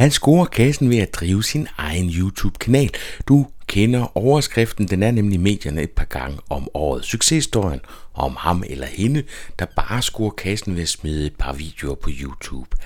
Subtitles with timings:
[0.00, 2.90] Han scorer kassen ved at drive sin egen YouTube-kanal.
[3.28, 7.04] Du kender overskriften, den er nemlig medierne et par gange om året.
[7.04, 7.80] Succeshistorien
[8.14, 9.22] om ham eller hende,
[9.58, 12.76] der bare scorer kassen ved at smide et par videoer på YouTube.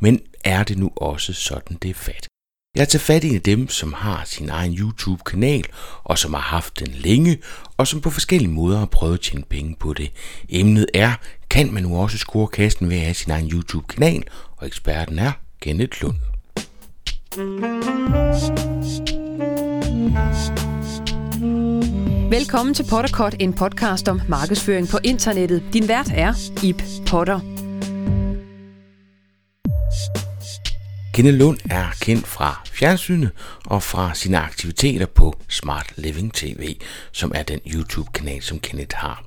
[0.00, 2.26] Men er det nu også sådan, det er fat?
[2.76, 5.64] Jeg tager fat i en af dem, som har sin egen YouTube-kanal,
[6.04, 7.38] og som har haft den længe,
[7.76, 10.12] og som på forskellige måder har prøvet at tjene penge på det.
[10.48, 11.12] Emnet er,
[11.50, 14.22] kan man nu også score kassen ved at have sin egen YouTube-kanal,
[14.56, 16.31] og eksperten er Kenneth Lund.
[22.30, 25.62] Velkommen til Potterkort, en podcast om markedsføring på internettet.
[25.72, 27.40] Din vært er Ip Potter.
[31.14, 33.30] Kenneth Lund er kendt fra fjernsynet
[33.66, 36.76] og fra sine aktiviteter på Smart Living TV,
[37.12, 39.24] som er den YouTube-kanal, som Kenneth har.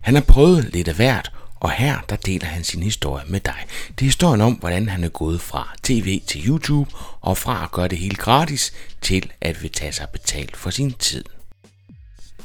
[0.00, 1.32] Han har prøvet lidt af hvert,
[1.66, 3.66] og her der deler han sin historie med dig.
[3.88, 7.72] Det er historien om, hvordan han er gået fra tv til YouTube, og fra at
[7.72, 11.24] gøre det helt gratis, til at vil tage sig betalt for sin tid.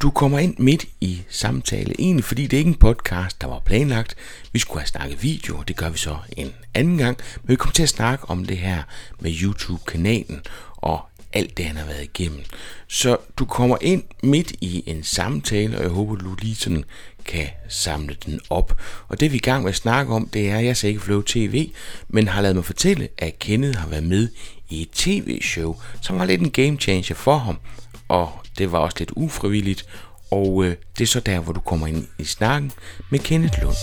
[0.01, 3.59] Du kommer ind midt i samtale, egentlig fordi det ikke er en podcast, der var
[3.59, 4.15] planlagt.
[4.51, 7.17] Vi skulle have snakket video, og det gør vi så en anden gang.
[7.43, 8.83] Men vi kommer til at snakke om det her
[9.19, 10.41] med YouTube-kanalen
[10.75, 10.99] og
[11.33, 12.43] alt det, han har været igennem.
[12.87, 16.83] Så du kommer ind midt i en samtale, og jeg håber, du lige sådan
[17.25, 18.81] kan samle den op.
[19.07, 20.87] Og det vi er i gang med at snakke om, det er, at jeg ser
[20.87, 21.71] ikke Flow TV,
[22.07, 24.29] men har lavet mig fortælle, at Kenneth har været med
[24.69, 27.59] i et tv-show, som var lidt en game changer for ham,
[28.07, 29.85] og det var også lidt ufrivilligt,
[30.31, 32.71] og øh, det er så der, hvor du kommer ind i snakken
[33.09, 33.75] med Kenneth Lund.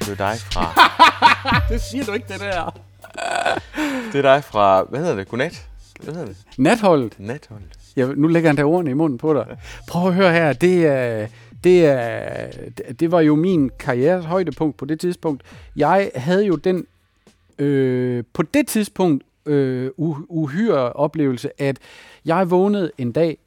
[0.00, 0.90] Det er dig fra...
[1.72, 2.87] det siger du ikke, det der.
[4.12, 4.82] Det er dig fra...
[4.82, 5.28] Hvad hedder det?
[5.28, 5.66] Godnat?
[6.02, 6.36] Hvad hedder det?
[6.58, 7.14] Natholdet.
[7.18, 7.68] Natholdet.
[7.96, 9.46] Ja, nu lægger han da ordene i munden på dig.
[9.88, 10.52] Prøv at høre her.
[10.52, 11.26] Det er...
[11.64, 12.50] Det, er,
[13.00, 15.42] det var jo min karrieres højdepunkt på det tidspunkt.
[15.76, 16.86] Jeg havde jo den
[17.58, 19.90] øh, på det tidspunkt øh,
[20.28, 21.78] uhyre oplevelse, at
[22.24, 23.38] jeg vågnede en dag,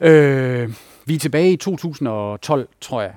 [0.00, 0.72] øh,
[1.04, 3.14] vi er tilbage i 2012, tror jeg.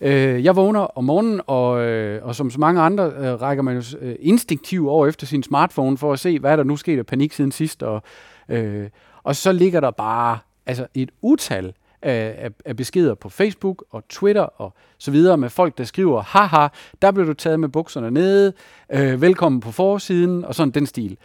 [0.00, 3.76] Øh, jeg vågner om morgenen, og, øh, og som så mange andre øh, rækker man
[3.76, 7.06] jo øh, instinktivt over efter sin smartphone for at se, hvad der nu sket af
[7.06, 7.82] panik siden sidst.
[7.82, 8.02] Og,
[8.48, 8.88] øh,
[9.22, 11.72] og så ligger der bare altså et utal
[12.02, 16.68] af, beskeder på Facebook og Twitter og så videre med folk, der skriver, haha,
[17.02, 18.52] der blev du taget med bukserne nede,
[18.92, 21.16] øh, velkommen på forsiden, og sådan den stil.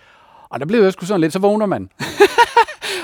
[0.49, 1.89] Og der blev jeg sgu sådan lidt, så vågner man.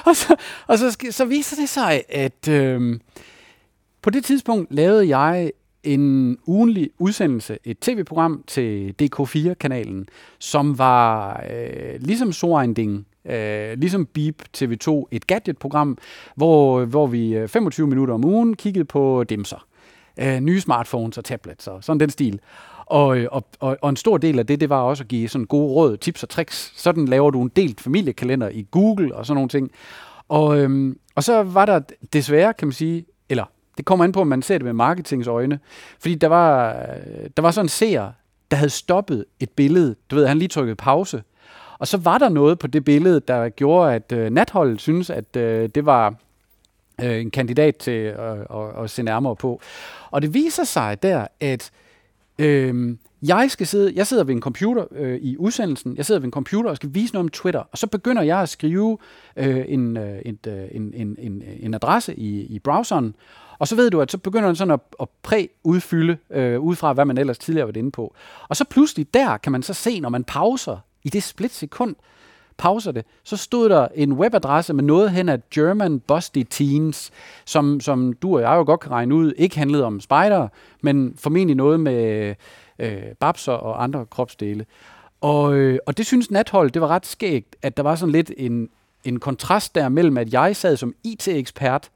[0.07, 0.35] og så,
[0.67, 2.99] og så, så viser det sig, at øh,
[4.01, 5.51] på det tidspunkt lavede jeg
[5.83, 10.07] en ugenlig udsendelse, et tv-program til DK4-kanalen,
[10.39, 15.97] som var øh, ligesom So Ding, øh, ligesom Beep TV2, et gadget-program,
[16.35, 19.65] hvor, hvor vi øh, 25 minutter om ugen kiggede på dimser.
[20.19, 22.39] Øh, nye smartphones og tablets og sådan den stil.
[22.85, 25.29] Og, øh, og, og, og en stor del af det, det var også at give
[25.29, 26.73] sådan gode råd, tips og tricks.
[26.75, 29.71] Sådan laver du en delt familiekalender i Google og sådan nogle ting.
[30.29, 31.79] Og, øhm, og så var der
[32.13, 33.45] desværre, kan man sige, eller
[33.77, 35.59] det kommer an på, om man ser det med marketings øjne,
[35.99, 36.73] fordi der var,
[37.37, 38.11] der var sådan en seer,
[38.51, 39.95] der havde stoppet et billede.
[40.11, 41.23] Du ved, han lige trykkede pause.
[41.79, 45.35] Og så var der noget på det billede, der gjorde, at øh, natholdet synes, at
[45.35, 46.15] øh, det var
[47.03, 49.61] øh, en kandidat til øh, at, at se nærmere på.
[50.11, 51.71] Og det viser sig der, at
[52.39, 56.25] øh, jeg skal sidde, jeg sidder ved en computer øh, i udsendelsen, jeg sidder ved
[56.25, 58.97] en computer og skal vise noget om Twitter, og så begynder jeg at skrive
[59.35, 63.15] øh, en, øh, et, øh, en, en, en, en adresse i, i browseren,
[63.61, 66.93] og så ved du, at så begynder den sådan at, at præ-udfylde øh, ud fra,
[66.93, 68.15] hvad man ellers tidligere var inde på.
[68.49, 71.95] Og så pludselig der kan man så se, når man pauser i det split sekund,
[72.57, 77.11] pauser det, så stod der en webadresse med noget hen af German Busty Teens,
[77.45, 80.47] som, som du og jeg jo godt kan regne ud, ikke handlede om spider,
[80.81, 82.35] men formentlig noget med
[82.79, 84.65] øh, babser og andre kropsdele.
[85.21, 88.31] Og, øh, og det synes Nathold, det var ret skægt, at der var sådan lidt
[88.37, 88.69] en,
[89.03, 91.89] en kontrast der mellem, at jeg sad som IT-ekspert,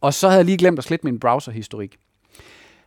[0.00, 1.98] og så havde jeg lige glemt at slette min browserhistorik.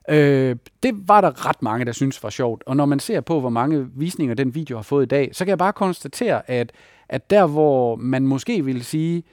[0.09, 2.63] Øh, det var der ret mange, der synes var sjovt.
[2.65, 5.45] Og når man ser på, hvor mange visninger den video har fået i dag, så
[5.45, 6.71] kan jeg bare konstatere, at,
[7.09, 9.23] at der, hvor man måske ville sige,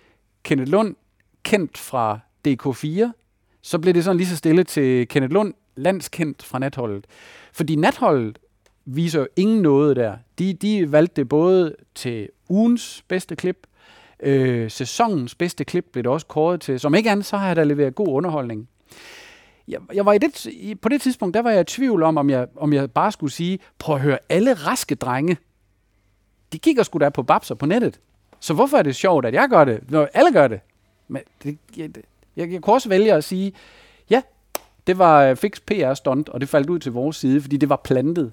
[0.42, 0.94] Kenneth Lund,
[1.42, 3.10] kendt fra DK4,
[3.62, 7.06] så blev det sådan lige så stille til Kenneth Lund, landskendt fra natholdet.
[7.52, 8.38] Fordi natholdet
[8.84, 10.16] viser jo ingen noget der.
[10.38, 13.66] De, de valgte det både til ugens bedste klip,
[14.20, 16.80] øh, sæsonens bedste klip blev det også kåret til.
[16.80, 18.68] Som ikke andet, så har jeg da leveret god underholdning.
[19.68, 20.46] Jeg, jeg var i det,
[20.82, 23.32] på det tidspunkt, der var jeg i tvivl om, om jeg, om jeg bare skulle
[23.32, 25.36] sige, prøv at høre, alle raske drenge,
[26.52, 28.00] de kigger sgu da på babser på nettet.
[28.40, 30.60] Så hvorfor er det sjovt, at jeg gør det, når alle gør det?
[31.08, 31.90] Men det, jeg,
[32.36, 33.52] jeg, jeg kunne også vælge at sige,
[34.10, 34.22] ja,
[34.86, 37.80] det var øh, fix PR-stunt, og det faldt ud til vores side, fordi det var
[37.84, 38.32] plantet.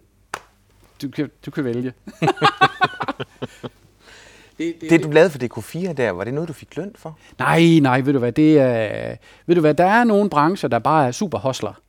[1.01, 1.93] du, kan, du kan vælge.
[4.57, 7.17] det, det, det, du lavede for DK4 der, var det noget, du fik løn for?
[7.39, 9.15] Nej, nej, ved du hvad, det er,
[9.45, 11.81] ved du hvad, der er nogle brancher, der bare er super hostler.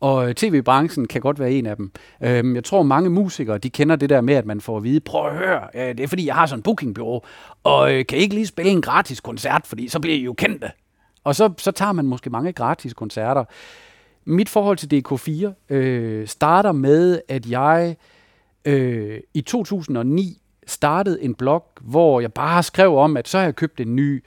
[0.00, 1.92] Og tv-branchen kan godt være en af dem.
[2.22, 5.00] Øhm, jeg tror, mange musikere, de kender det der med, at man får at vide,
[5.00, 7.20] prøv at høre, øh, det er fordi, jeg har sådan en bookingbureau,
[7.64, 10.32] og øh, kan I ikke lige spille en gratis koncert, fordi så bliver I jo
[10.32, 10.70] kendte.
[11.24, 13.44] Og så, så tager man måske mange gratis koncerter.
[14.24, 17.96] Mit forhold til DK4 øh, starter med, at jeg
[18.64, 23.56] øh, i 2009 startede en blog, hvor jeg bare skrev om, at så har jeg
[23.56, 24.24] købt en ny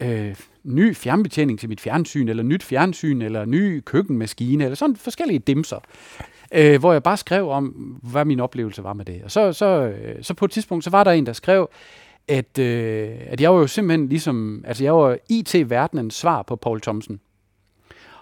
[0.00, 5.38] øh, ny fjernbetjening til mit fjernsyn, eller nyt fjernsyn, eller ny køkkenmaskine, eller sådan forskellige
[5.38, 5.78] dimser.
[6.52, 7.66] Øh, hvor jeg bare skrev om,
[8.02, 9.22] hvad min oplevelse var med det.
[9.24, 11.68] Og så, så, øh, så på et tidspunkt, så var der en, der skrev,
[12.28, 16.80] at, øh, at jeg var jo simpelthen ligesom, altså jeg var IT-verdenens svar på Paul
[16.80, 17.20] Thomsen.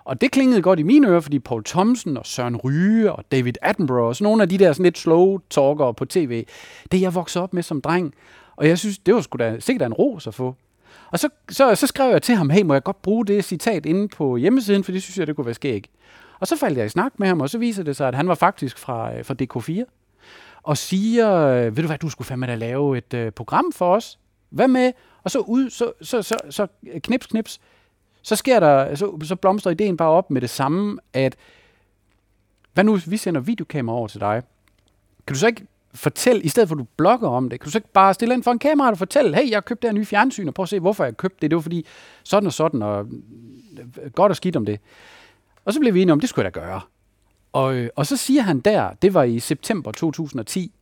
[0.05, 3.53] Og det klingede godt i mine ører, fordi Paul Thomsen og Søren Ryge og David
[3.63, 6.47] Attenborough og sådan nogle af de der sådan lidt slow talkere på tv,
[6.93, 8.15] det jeg voksede op med som dreng.
[8.57, 10.55] Og jeg synes, det var sgu da sikkert en ros at få.
[11.11, 13.87] Og så, så, så skrev jeg til ham, hey, må jeg godt bruge det citat
[13.87, 15.91] inde på hjemmesiden, for det synes jeg, det kunne være skæg.
[16.41, 18.29] Og så faldt jeg i snak med ham, og så viser det sig, at han
[18.29, 19.85] var faktisk fra, øh, fra DK4,
[20.63, 23.95] og siger, øh, ved du hvad, du skulle fandme da lave et øh, program for
[23.95, 24.19] os.
[24.51, 24.93] Hvad med?
[25.23, 26.67] Og så ud, så, så, så, så
[27.03, 27.61] knips, knips,
[28.23, 31.37] så sker der, så, så blomstrer ideen bare op med det samme, at
[32.73, 34.43] hvad nu, hvis vi sender videokamera over til dig?
[35.27, 37.71] Kan du så ikke fortælle, i stedet for at du blogger om det, kan du
[37.71, 39.91] så ikke bare stille ind for en kamera og fortælle, hey, jeg har købt det
[39.91, 41.51] her nye fjernsyn, og prøv at se, hvorfor jeg har købt det.
[41.51, 41.87] Det var fordi
[42.25, 43.07] sådan og sådan, og
[44.03, 44.81] øh, godt og skidt om det.
[45.65, 46.81] Og så blev vi enige om, det skulle jeg da gøre.
[47.53, 50.73] Og, øh, og så siger han der, det var i september 2010,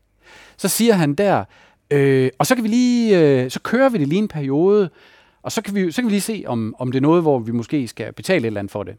[0.56, 1.44] så siger han der,
[1.90, 4.90] øh, og så kan vi lige, øh, så kører vi det lige en periode,
[5.48, 7.38] og så kan vi, så kan vi lige se, om, om det er noget, hvor
[7.38, 8.96] vi måske skal betale et eller andet for det.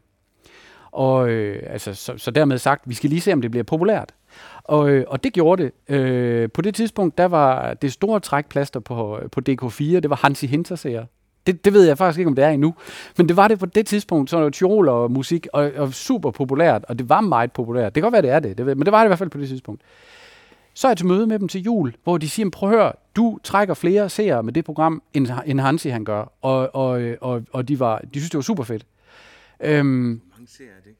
[0.92, 4.14] Og øh, altså, så, så dermed sagt, vi skal lige se, om det bliver populært.
[4.64, 5.94] Og, øh, og det gjorde det.
[5.94, 10.46] Øh, på det tidspunkt, der var det store trækplaster på, på DK4, det var Hansi
[10.46, 11.04] Hinterseer.
[11.46, 12.74] Det, det ved jeg faktisk ikke, om det er endnu.
[13.16, 16.30] Men det var det på det tidspunkt, så var det og musik, og, og super
[16.30, 17.94] populært, og det var meget populært.
[17.94, 19.18] Det kan godt være, det er det, det ved, men det var det i hvert
[19.18, 19.82] fald på det tidspunkt.
[20.74, 22.92] Så er jeg til møde med dem til jul, hvor de siger, prøv at høre,
[23.16, 26.32] du trækker flere seere med det program, end, end Hansi han gør.
[26.42, 28.86] Og, og, og, og de, var, de synes, det var super fedt.
[29.60, 30.94] Øhm, mange seere er det?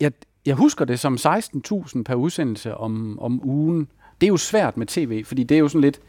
[0.00, 0.12] Jeg,
[0.46, 3.88] jeg husker det som 16.000 per udsendelse om, om ugen.
[4.20, 6.00] Det er jo svært med tv, fordi det er jo sådan lidt...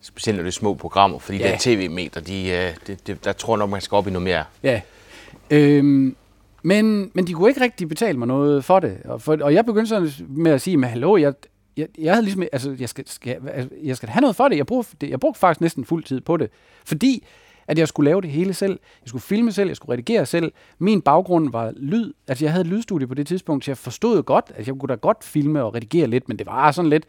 [0.00, 1.50] Specielt når det er små programmer, fordi ja.
[1.50, 4.44] der tv-meter, de, øh, de, de, der tror nok, man skal op i noget mere.
[4.62, 4.80] Ja.
[5.50, 6.16] Øhm,
[6.62, 8.98] men, men de kunne ikke rigtig betale mig noget for det.
[9.04, 11.34] Og, for, og jeg begyndte sådan med at sige, men hallo, jeg,
[11.78, 14.56] jeg, jeg havde ligesom, altså, jeg skal, skal, altså, jeg skal have noget for det.
[14.56, 16.50] Jeg brugte, jeg brugte faktisk næsten fuld tid på det.
[16.84, 17.24] Fordi
[17.68, 18.80] at jeg skulle lave det hele selv.
[19.02, 20.52] Jeg skulle filme selv, jeg skulle redigere selv.
[20.78, 22.12] Min baggrund var lyd.
[22.28, 24.88] Altså jeg havde et lydstudie på det tidspunkt, så jeg forstod godt, at jeg kunne
[24.88, 27.04] da godt filme og redigere lidt, men det var sådan lidt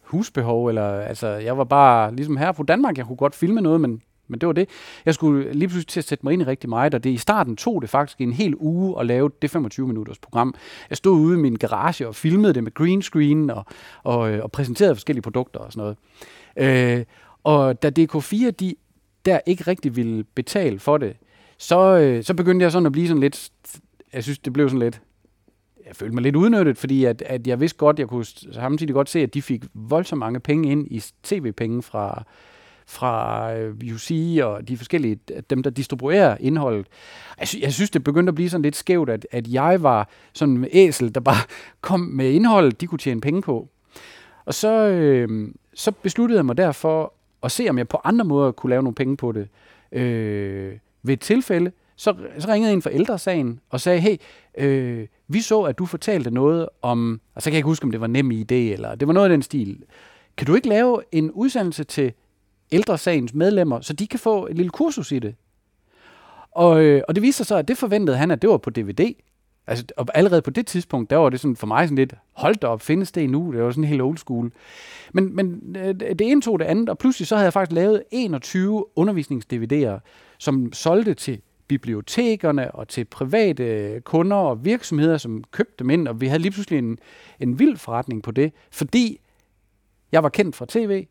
[0.00, 3.80] husbehov, eller altså jeg var bare ligesom her på Danmark, jeg kunne godt filme noget,
[3.80, 4.68] men men det var det.
[5.04, 7.16] Jeg skulle lige pludselig til at sætte mig ind i rigtig meget, og det i
[7.16, 10.54] starten tog det faktisk en hel uge at lave det 25 minutters program.
[10.90, 13.64] Jeg stod ude i min garage og filmede det med green screen og,
[14.02, 15.94] og, øh, og præsenterede forskellige produkter og sådan
[16.56, 16.98] noget.
[16.98, 17.04] Øh,
[17.44, 18.74] og da DK4 de
[19.24, 21.16] der ikke rigtig ville betale for det,
[21.58, 23.50] så, øh, så begyndte jeg sådan at blive sådan lidt,
[24.12, 25.00] jeg synes, det blev sådan lidt,
[25.86, 29.10] jeg følte mig lidt udnyttet, fordi at, at jeg vidste godt, jeg kunne samtidig godt
[29.10, 32.24] se, at de fik voldsomt mange penge ind i tv-penge fra,
[32.86, 35.18] fra øh, UC og de forskellige,
[35.50, 36.86] dem der distribuerer indholdet.
[37.40, 40.08] Jeg, sy- jeg synes, det begyndte at blive sådan lidt skævt, at, at jeg var
[40.32, 41.42] sådan en æsel, der bare
[41.80, 43.68] kom med indholdet, de kunne tjene penge på.
[44.44, 47.12] Og så, øh, så besluttede jeg mig derfor
[47.42, 49.48] at se, om jeg på andre måder kunne lave nogle penge på det.
[49.92, 50.72] Øh,
[51.02, 54.16] ved et tilfælde, så, så ringede en fra ældresagen og sagde, hey,
[54.58, 57.90] øh, vi så, at du fortalte noget om, og så kan jeg ikke huske, om
[57.90, 59.82] det var nem idé, eller det var noget af den stil.
[60.36, 62.12] Kan du ikke lave en udsendelse til
[62.74, 65.34] ældresagens medlemmer, så de kan få et lille kursus i det?
[66.50, 68.70] Og, øh, og det viste sig så, at det forventede han, at det var på
[68.70, 69.14] DVD.
[69.66, 72.56] Altså, og allerede på det tidspunkt, der var det sådan for mig sådan lidt, hold
[72.56, 73.52] da op, findes det endnu?
[73.52, 74.52] Det var sådan helt old school.
[75.12, 78.02] Men, men øh, det ene tog det andet, og pludselig så havde jeg faktisk lavet
[78.10, 80.00] 21 undervisnings-DVD'er,
[80.38, 86.20] som solgte til bibliotekerne og til private kunder og virksomheder, som købte dem ind, og
[86.20, 86.98] vi havde lige pludselig en,
[87.40, 89.20] en vild forretning på det, fordi
[90.12, 91.06] jeg var kendt fra tv.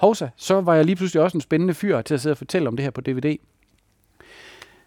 [0.00, 2.68] Hovsa, så var jeg lige pludselig også en spændende fyr til at sidde og fortælle
[2.68, 3.36] om det her på DVD.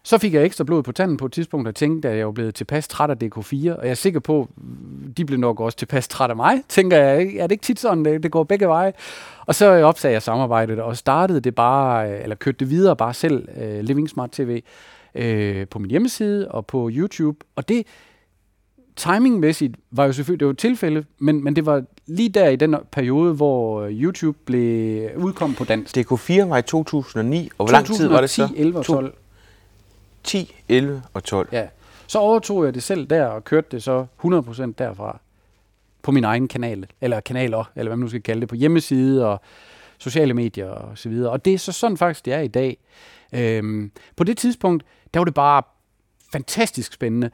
[0.03, 2.31] Så fik jeg ekstra blod på tanden på et tidspunkt, og tænkte, at jeg var
[2.31, 4.49] blevet tilpas træt af DK4, og jeg er sikker på,
[5.17, 7.35] de blev nok også tilpas træt af mig, tænker jeg.
[7.35, 8.93] Er det ikke tit sådan, det, går begge veje?
[9.45, 13.47] Og så opsagde jeg samarbejdet, og startede det bare, eller kørte det videre bare selv,
[13.61, 14.61] øh, Living Smart TV,
[15.15, 17.45] øh, på min hjemmeside og på YouTube.
[17.55, 17.83] Og det
[18.95, 22.55] timingmæssigt var jo selvfølgelig, det var et tilfælde, men, men det var lige der i
[22.55, 25.97] den periode, hvor øh, YouTube blev udkom på dansk.
[25.97, 28.47] DK4 var i 2009, og hvor lang tid var det så?
[28.47, 29.13] 2010, 11 og 12.
[30.23, 31.49] 10, 11 og 12.
[31.51, 31.67] Ja.
[32.07, 35.19] Så overtog jeg det selv der og kørte det så 100% derfra
[36.01, 39.27] på min egen kanal, eller kanaler, eller hvad man nu skal kalde det, på hjemmeside
[39.27, 39.41] og
[39.97, 41.31] sociale medier og så videre.
[41.31, 42.77] Og det er så sådan faktisk, det er i dag.
[43.33, 44.83] Øhm, på det tidspunkt,
[45.13, 45.63] der var det bare
[46.31, 47.29] fantastisk spændende.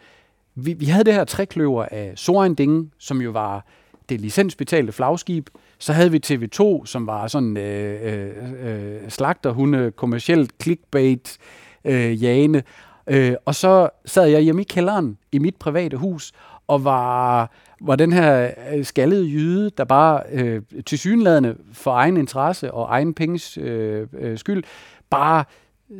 [0.65, 3.65] Vi, vi havde det her trækløver af Soren Ding, som jo var
[4.09, 5.49] det licensbetalte flagskib.
[5.79, 8.31] Så havde vi TV2, som var sådan øh, øh,
[8.63, 11.37] øh, slagterhunde, kommercielt clickbait,
[11.85, 12.63] øh, jane.
[13.07, 16.31] Øh, og så sad jeg hjemme i kælderen i mit private hus,
[16.67, 17.51] og var,
[17.81, 23.13] var den her øh, skaldede jyde, der bare øh, tilsyneladende for egen interesse og egen
[23.13, 24.63] penges øh, øh, skyld,
[25.09, 25.43] bare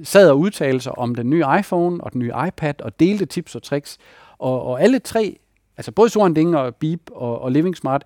[0.03, 3.55] sad og udtalte sig om den nye iPhone og den nye iPad og delte tips
[3.55, 3.97] og tricks.
[4.39, 5.39] Og, og alle tre,
[5.77, 8.03] altså både Soren Ding og Beep og, og Living Smart,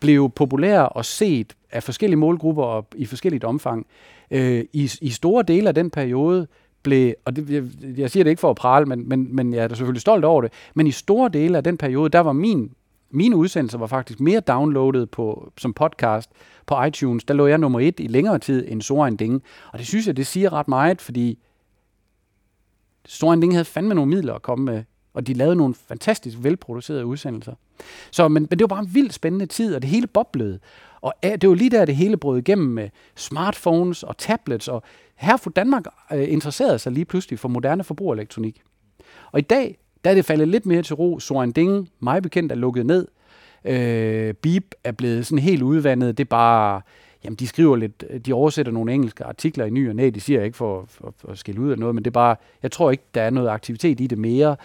[0.00, 3.86] blev populære og set af forskellige målgrupper og i forskelligt omfang.
[4.30, 6.46] Øh, i, I store dele af den periode
[6.82, 7.64] blev, og det, jeg,
[7.98, 10.24] jeg siger det ikke for at prale, men, men, men jeg er da selvfølgelig stolt
[10.24, 12.72] over det, men i store dele af den periode, der var min,
[13.10, 16.30] mine udsendelser var faktisk mere downloadet på, som podcast
[16.66, 17.24] på iTunes.
[17.24, 19.42] Der lå jeg nummer et i længere tid end Soren Ding.
[19.72, 21.38] Og det synes jeg, det siger ret meget, fordi
[23.06, 27.06] Soren Ding havde fandme nogle midler at komme med, og de lavede nogle fantastisk velproducerede
[27.06, 27.54] udsendelser.
[28.10, 30.58] Så, men, men det var bare en vildt spændende tid, og det hele boblede.
[31.00, 34.82] Og øh, det var lige der, det hele brød igennem med smartphones og tablets, og
[35.16, 38.62] her for Danmark øh, interesserede sig lige pludselig for moderne forbrugerelektronik.
[39.32, 41.18] Og i dag, der er det faldet lidt mere til ro.
[41.18, 43.08] Soren Ding, mig bekendt, er lukket ned.
[43.64, 46.18] Øh, Beep er blevet sådan helt udvandet.
[46.18, 46.82] Det er bare,
[47.24, 50.10] jamen de skriver lidt, øh, de oversætter nogle engelske artikler i ny og næ.
[50.10, 52.36] De siger ikke for, for, for at skille ud af noget, men det er bare,
[52.62, 54.56] jeg tror ikke, der er noget aktivitet i det mere.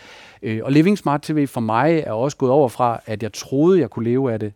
[0.42, 3.80] Øh, og Living Smart TV for mig er også gået over fra, at jeg troede,
[3.80, 4.54] jeg kunne leve af det,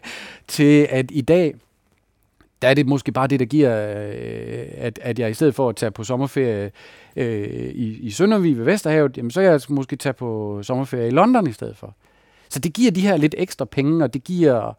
[0.48, 1.54] til at i dag,
[2.62, 5.68] der er det måske bare det, der giver, øh, at, at jeg i stedet for
[5.68, 6.70] at tage på sommerferie
[7.16, 11.10] øh, i, i Søndervig ved Vesterhavet, jamen, så kan jeg måske tage på sommerferie i
[11.10, 11.94] London i stedet for.
[12.48, 14.76] Så det giver de her lidt ekstra penge, og det giver,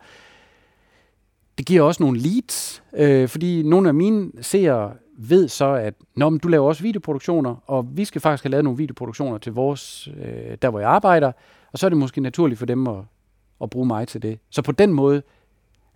[1.58, 6.30] det giver også nogle leads, øh, fordi nogle af mine seere ved så, at Nå,
[6.30, 10.10] men du laver også videoproduktioner, og vi skal faktisk have lavet nogle videoproduktioner til vores,
[10.24, 11.32] øh, der hvor jeg arbejder,
[11.72, 12.98] og så er det måske naturligt for dem at,
[13.62, 14.40] at bruge mig til det.
[14.50, 15.22] Så på den måde,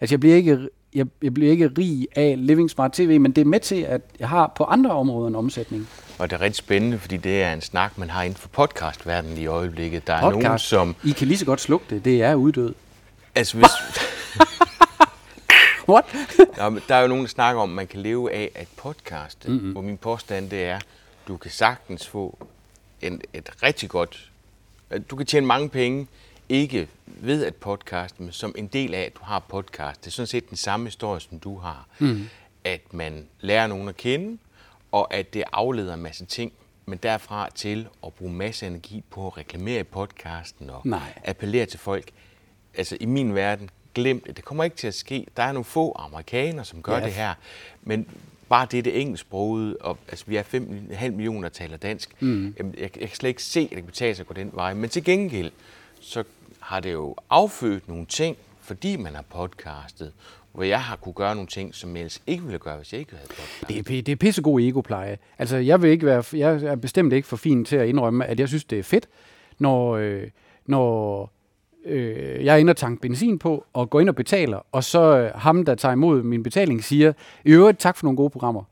[0.02, 3.42] altså jeg bliver ikke jeg, jeg bliver ikke rig af Living Smart TV, men det
[3.42, 5.88] er med til, at jeg har på andre områder en omsætning.
[6.20, 9.38] Og det er rigtig spændende, fordi det er en snak, man har inden for podcastverdenen
[9.38, 10.08] i øjeblikket.
[10.08, 10.44] Der er Podcast.
[10.44, 10.96] nogen, som...
[11.04, 12.06] I kan lige så godt slukke det.
[12.06, 12.74] Det er uddød.
[13.36, 13.70] Altså hvis...
[15.92, 16.06] What?
[16.58, 18.68] ja, men der er jo nogen, der snakker om, at man kan leve af at
[18.78, 19.52] podcaste.
[19.52, 19.72] Mm-hmm.
[19.72, 20.80] Hvor min påstand det er,
[21.28, 22.48] du kan sagtens få
[23.02, 24.32] en, et rigtig godt...
[25.10, 26.08] Du kan tjene mange penge,
[26.50, 30.02] ikke ved at podcaste, men som en del af, at du har podcast.
[30.02, 31.88] Det er sådan set den samme historie, som du har.
[32.00, 32.30] Mm.
[32.64, 34.38] At man lærer nogen at kende,
[34.92, 36.54] og at det afleder en masse ting,
[36.86, 41.22] men derfra til at bruge masse energi på at reklamere i podcasten og Nej.
[41.24, 42.12] appellere til folk.
[42.78, 44.38] Altså i min verden, glem det.
[44.38, 45.28] Det kommer ikke til at ske.
[45.38, 47.06] Der er nogle få amerikanere, som gør ja.
[47.06, 47.34] det her,
[47.82, 48.08] men
[48.52, 52.22] bare det, det engelsksproget, og altså, vi er 5,5 millioner, der taler dansk.
[52.22, 52.56] Mm.
[52.58, 54.52] Jamen, jeg, jeg kan slet ikke se, at det kan betale sig at gå den
[54.54, 54.74] vej.
[54.74, 55.52] Men til gengæld,
[56.02, 56.24] så
[56.60, 60.14] har det jo affødt nogle ting, fordi man har podcastet,
[60.52, 63.00] hvor jeg har kunne gøre nogle ting, som jeg ellers ikke ville gøre, hvis jeg
[63.00, 63.68] ikke havde podcastet.
[63.68, 65.18] Det er, det er pissegod egopleje.
[65.38, 68.40] Altså, jeg, vil ikke være, jeg er bestemt ikke for fin til at indrømme, at
[68.40, 69.08] jeg synes, det er fedt,
[69.60, 70.28] når, øh,
[70.66, 71.32] når
[71.86, 75.18] øh, jeg er inde og tanke benzin på, og går ind og betaler, og så
[75.18, 77.14] øh, ham, der tager imod min betaling, siger,
[77.46, 78.64] i øvrigt tak for nogle gode programmer.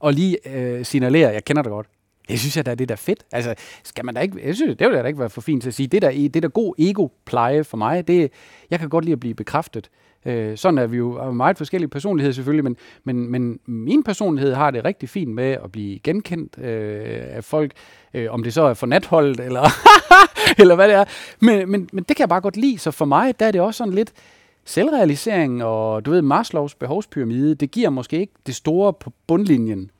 [0.00, 1.86] Og lige øh, signalerer, jeg kender det godt.
[2.28, 3.24] Det synes jeg da, det er da fedt.
[3.32, 5.70] Altså, skal man da ikke, jeg synes, det ville da ikke være for fint til
[5.70, 5.86] at sige.
[5.86, 8.32] Det der, det der god ego-pleje for mig, det,
[8.70, 9.90] jeg kan godt lide at blive bekræftet.
[10.26, 14.70] Øh, sådan er vi jo meget forskellige personligheder selvfølgelig, men, men, men min personlighed har
[14.70, 17.72] det rigtig fint med at blive genkendt øh, af folk,
[18.14, 19.68] øh, om det så er for natholdet, eller,
[20.60, 21.04] eller hvad det er.
[21.40, 23.60] Men, men, men det kan jeg bare godt lide, så for mig, der er det
[23.60, 24.12] også sådan lidt
[24.64, 29.90] selvrealisering, og du ved, Maslows behovspyramide, det giver måske ikke det store på bundlinjen.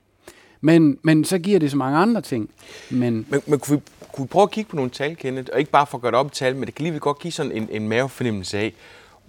[0.61, 2.51] Men, men så giver det så mange andre ting.
[2.91, 3.83] Men, men, men kunne, vi,
[4.13, 5.51] kunne vi prøve at kigge på nogle tal, Kenneth?
[5.53, 7.19] Og ikke bare for at gøre det op i tal, men det kan lige godt
[7.19, 8.75] give sådan en, en mavefornemmelse af,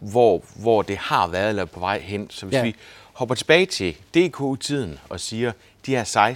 [0.01, 2.29] hvor, hvor det har været eller på vej hen.
[2.29, 2.63] Så hvis ja.
[2.63, 2.75] vi
[3.13, 5.51] hopper tilbage til DK-tiden og siger,
[5.85, 6.33] de her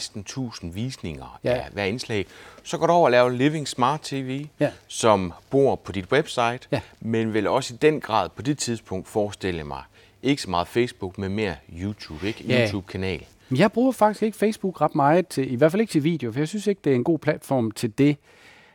[0.61, 1.53] 16.000 visninger ja.
[1.53, 2.25] af hver indslag,
[2.63, 4.71] så går du over og laver Living Smart TV, ja.
[4.87, 6.81] som bor på dit website, ja.
[6.99, 9.81] men vil også i den grad på det tidspunkt forestille mig,
[10.23, 12.43] ikke så meget Facebook, men mere YouTube, ikke?
[12.43, 12.63] Ja.
[12.65, 13.25] YouTube-kanal.
[13.57, 16.39] Jeg bruger faktisk ikke Facebook ret meget, til, i hvert fald ikke til video, for
[16.39, 18.17] jeg synes ikke, det er en god platform til det.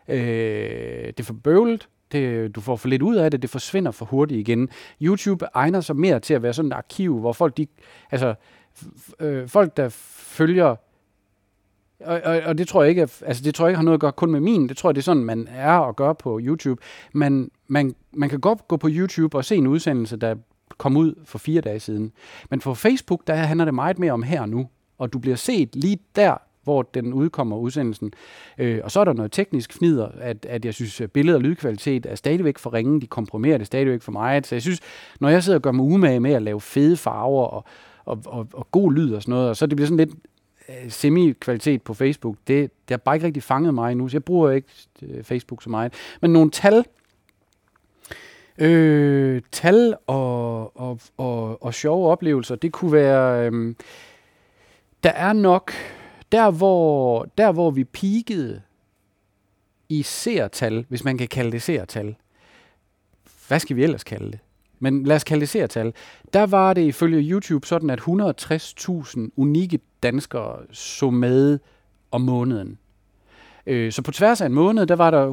[0.08, 3.90] Øh, det er for bøvlet, det, du får for lidt ud af det, det forsvinder
[3.90, 4.68] for hurtigt igen.
[5.02, 7.66] YouTube egner sig mere til at være sådan et arkiv, hvor folk, de,
[8.10, 8.34] altså,
[9.20, 10.76] øh, folk der følger
[12.04, 14.00] og, og, og det tror jeg ikke, altså det tror jeg ikke har noget at
[14.00, 14.68] gøre kun med min.
[14.68, 16.82] Det tror jeg, det er sådan, man er og gør på YouTube.
[17.12, 20.34] Men man, man kan godt gå på YouTube og se en udsendelse, der
[20.78, 22.12] kom ud for fire dage siden.
[22.50, 24.68] Men på Facebook, der handler det meget mere om her og nu.
[24.98, 26.36] Og du bliver set lige der,
[26.68, 28.12] hvor den udkommer udsendelsen.
[28.58, 31.40] Øh, og så er der noget teknisk fnider, at, at jeg synes, at billed- og
[31.40, 33.00] lydkvalitet er stadigvæk for ringe.
[33.00, 34.46] De komprimerer det stadigvæk for meget.
[34.46, 34.80] Så jeg synes,
[35.20, 37.64] når jeg sidder og gør mig umage med at lave fede farver og,
[38.04, 40.18] og, og, og god lyd og sådan noget, og så det bliver sådan lidt
[40.68, 44.24] øh, semi-kvalitet på Facebook, det, det har bare ikke rigtig fanget mig endnu, så jeg
[44.24, 44.68] bruger ikke
[45.02, 45.92] øh, Facebook så meget.
[46.20, 46.84] Men nogle tal,
[48.58, 53.74] øh, tal og, og, og, og sjove oplevelser, det kunne være, øh,
[55.02, 55.72] der er nok,
[56.32, 58.62] der hvor, der hvor vi peakede
[59.88, 62.16] i seertal, hvis man kan kalde det seertal,
[63.48, 64.38] hvad skal vi ellers kalde det?
[64.78, 65.92] Men lad os kalde det seertal.
[66.32, 71.58] Der var det ifølge YouTube sådan, at 160.000 unikke danskere så med
[72.10, 72.78] om måneden.
[73.66, 75.32] Øh, så på tværs af en måned, der var der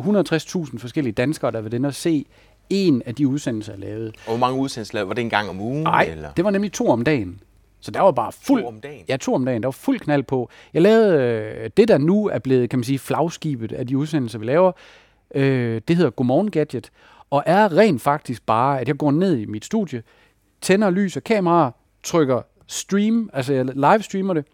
[0.69, 2.25] 160.000 forskellige danskere, der var den at se
[2.69, 4.07] en af de udsendelser, jeg lavede.
[4.07, 5.07] Og hvor mange udsendelser lavede?
[5.07, 5.83] Var det en gang om ugen?
[5.83, 6.31] Nej, eller?
[6.31, 7.41] det var nemlig to om dagen.
[7.85, 8.61] Så der var bare fuld...
[8.61, 9.05] To om dagen?
[9.09, 9.63] Ja, to om dagen.
[9.63, 10.49] Der var fuld knald på.
[10.73, 11.21] Jeg lavede
[11.63, 14.71] øh, det, der nu er blevet, kan man sige, flagskibet af de udsendelser, vi laver.
[15.35, 16.91] Øh, det hedder Godmorgen Gadget.
[17.29, 20.03] Og er rent faktisk bare, at jeg går ned i mit studie,
[20.61, 21.71] tænder lys og kamera,
[22.03, 24.45] trykker stream, altså jeg livestreamer det,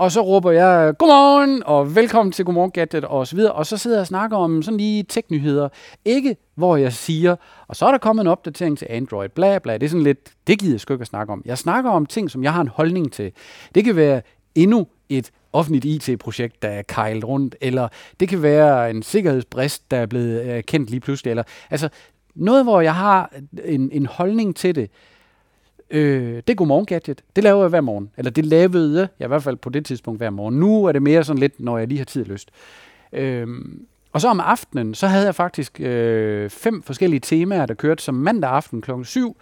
[0.00, 3.52] og så råber jeg, godmorgen, og velkommen til Godmorgen Gadget, og så videre.
[3.52, 5.68] Og så sidder jeg og snakker om sådan lige teknyheder.
[6.04, 7.36] Ikke hvor jeg siger,
[7.68, 9.74] og så er der kommet en opdatering til Android, bla bla.
[9.74, 11.42] Det er sådan lidt, det gider jeg sgu ikke at snakke om.
[11.44, 13.32] Jeg snakker om ting, som jeg har en holdning til.
[13.74, 14.22] Det kan være
[14.54, 17.88] endnu et offentligt IT-projekt, der er kejlet rundt, eller
[18.20, 21.88] det kan være en sikkerhedsbrist, der er blevet øh, kendt lige pludselig, eller altså
[22.34, 23.32] noget, hvor jeg har
[23.64, 24.90] en, en holdning til det.
[25.90, 27.22] Øh, det er Godmorgen Gadget.
[27.36, 28.10] Det laver jeg hver morgen.
[28.16, 30.60] Eller det lavede jeg i hvert fald på det tidspunkt hver morgen.
[30.60, 32.50] Nu er det mere sådan lidt, når jeg lige har tid og lyst.
[33.12, 33.48] Øh,
[34.12, 38.14] og så om aftenen, så havde jeg faktisk øh, fem forskellige temaer, der kørte som
[38.14, 38.90] mandag aften kl.
[39.04, 39.36] 7.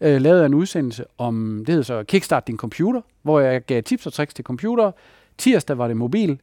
[0.00, 3.82] Øh, lavede jeg en udsendelse om, det hedder så Kickstart din computer, hvor jeg gav
[3.82, 4.92] tips og tricks til computer.
[5.38, 6.40] Tirsdag var det mobil,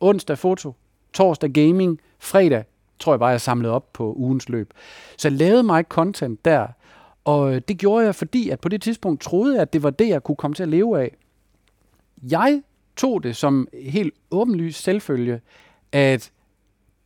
[0.00, 0.74] onsdag foto,
[1.12, 2.64] torsdag gaming, fredag
[2.98, 4.72] tror jeg bare, jeg samlede op på ugens løb.
[5.16, 6.66] Så jeg lavede mig content der,
[7.24, 9.90] og øh, det gjorde jeg, fordi at på det tidspunkt troede jeg, at det var
[9.90, 11.16] det, jeg kunne komme til at leve af.
[12.22, 12.62] Jeg
[12.96, 15.40] tog det som helt åbenlyst selvfølge,
[15.92, 16.30] at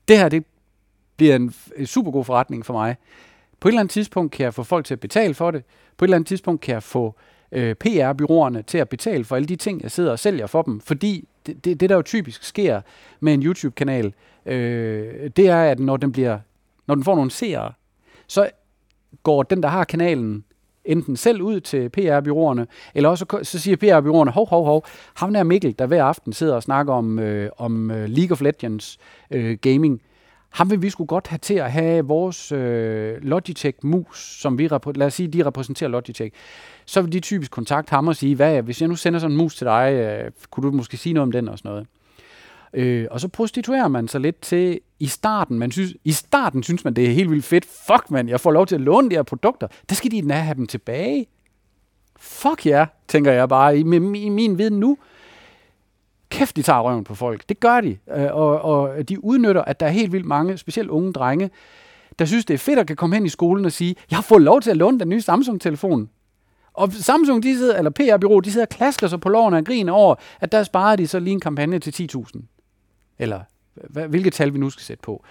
[0.08, 0.44] det her, det
[1.16, 1.52] bliver en
[1.86, 2.96] super god forretning for mig.
[3.60, 5.64] På et eller andet tidspunkt kan jeg få folk til at betale for det.
[5.96, 7.14] På et eller andet tidspunkt kan jeg få
[7.52, 10.80] øh, PR-byråerne til at betale for alle de ting, jeg sidder og sælger for dem.
[10.80, 12.80] Fordi det, det, det der jo typisk sker
[13.20, 14.14] med en YouTube-kanal,
[14.46, 16.38] øh, det er, at når den, bliver,
[16.86, 17.72] når den får nogle seere,
[18.26, 18.50] så
[19.22, 20.44] går den, der har kanalen,
[20.84, 25.42] enten selv ud til PR-byråerne, eller også så siger PR-byråerne, hov, hov, hov, ham der
[25.42, 28.98] Mikkel, der hver aften sidder og snakker om, øh, om øh, League of Legends
[29.30, 30.02] øh, gaming,
[30.50, 35.06] ham vil vi skulle godt have til at have vores øh, Logitech-mus, som vi, lad
[35.06, 36.34] os sige, de repræsenterer Logitech.
[36.86, 39.38] Så vil de typisk kontakte ham og sige, hvad, hvis jeg nu sender sådan en
[39.38, 41.86] mus til dig, øh, kunne du måske sige noget om den og sådan noget.
[42.74, 45.58] Øh, og så prostituerer man sig lidt til i starten.
[45.58, 47.64] Man synes, I starten synes man, det er helt vildt fedt.
[47.64, 49.66] Fuck, man, jeg får lov til at låne de her produkter.
[49.88, 51.26] Der skal de have dem tilbage.
[52.16, 54.98] Fuck ja, yeah, tænker jeg bare i, i, i min viden nu.
[56.28, 57.48] Kæft, de tager røven på folk.
[57.48, 57.98] Det gør de.
[58.16, 61.50] Øh, og, og de udnytter, at der er helt vildt mange, specielt unge drenge,
[62.18, 64.22] der synes, det er fedt at kan komme hen i skolen og sige, jeg har
[64.22, 66.10] fået lov til at låne den nye Samsung-telefon.
[66.74, 69.92] Og Samsung, de sidder, eller PR-byrået, de sidder og klasker sig på loven og griner
[69.92, 72.53] over, at der sparer de så lige en kampagne til 10.000.
[73.18, 73.40] Eller
[74.08, 75.24] hvilket tal vi nu skal sætte på.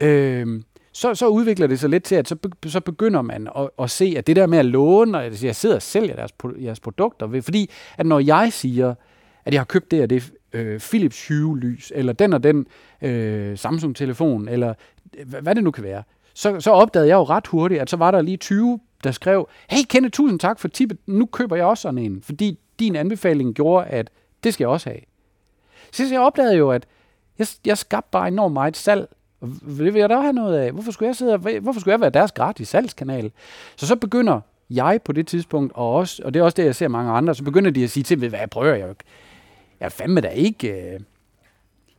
[0.00, 3.90] Øh, så, så udvikler det sig lidt til, at så, så begynder man at, at
[3.90, 6.80] se, at det der med at låne, og altså, jeg sidder og sælger deres, jeres
[6.80, 8.94] produkter, fordi at når jeg siger,
[9.44, 12.66] at jeg har købt det og det øh, Philips Hue-lys, eller den og den
[13.02, 14.74] øh, Samsung-telefon, eller
[15.24, 16.02] hvad, hvad det nu kan være,
[16.34, 19.48] så, så opdagede jeg jo ret hurtigt, at så var der lige 20, der skrev,
[19.70, 23.54] hey Kenneth, tusind tak for tippet, nu køber jeg også sådan en, fordi din anbefaling
[23.54, 24.10] gjorde, at
[24.44, 25.00] det skal jeg også have.
[25.92, 26.86] Så jeg opdagede jo, at
[27.38, 29.08] jeg, jeg skabte bare enormt meget salg.
[29.40, 30.72] Det vil jeg da have noget af.
[30.72, 33.32] Hvorfor skulle jeg, sidde, hvorfor skulle jeg være deres gratis salgskanal?
[33.76, 36.74] Så så begynder jeg på det tidspunkt, og, også, og det er også det, jeg
[36.74, 38.94] ser mange andre, så begynder de at sige til mig, hvad jeg prøver jeg jo
[39.80, 40.68] Jeg fandme da ikke...
[40.68, 41.00] Øh,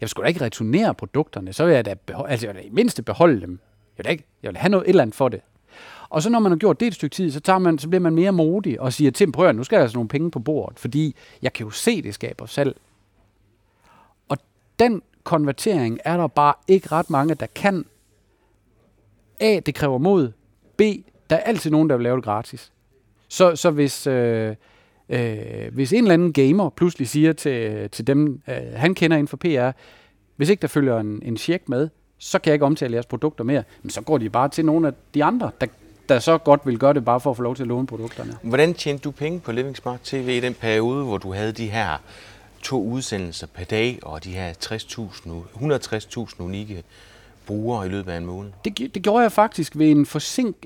[0.02, 2.68] jeg skulle da ikke returnere produkterne, så vil jeg da, beholde, altså jeg vil da
[2.68, 3.52] i mindste beholde dem.
[3.52, 5.42] Jeg vil, da ikke, jeg vil have noget et eller andet for det.
[6.10, 8.02] Og så når man har gjort det et stykke tid, så, tager man, så bliver
[8.02, 10.80] man mere modig og siger til prøv nu skal jeg altså nogle penge på bordet,
[10.80, 12.78] fordi jeg kan jo se, det skaber salg.
[14.30, 14.38] Og
[14.80, 17.86] den konvertering er der bare ikke ret mange, der kan.
[19.40, 20.32] A, det kræver mod.
[20.78, 20.82] B,
[21.30, 22.72] der er altid nogen, der vil lave det gratis.
[23.28, 24.56] Så, så hvis, øh,
[25.10, 29.28] øh, hvis en eller anden gamer pludselig siger til, til dem, øh, han kender inden
[29.28, 29.72] for PR,
[30.36, 33.44] hvis ikke der følger en, en check med, så kan jeg ikke omtale jeres produkter
[33.44, 33.64] mere.
[33.84, 35.68] Men så går de bare til nogle af de andre, der,
[36.10, 38.34] der så godt vil gøre det bare for at få lov til at låne produkterne.
[38.42, 41.68] Hvordan tjente du penge på Living Smart TV i den periode, hvor du havde de
[41.68, 41.98] her
[42.62, 46.84] to udsendelser per dag og de her 60.000, 160.000 unikke
[47.46, 48.52] brugere i løbet af en måned?
[48.66, 50.66] Det, det gjorde jeg faktisk ved en, forsink,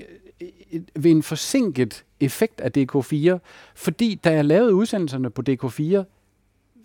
[0.94, 3.38] ved en forsinket effekt af DK4,
[3.74, 6.04] fordi da jeg lavede udsendelserne på DK4,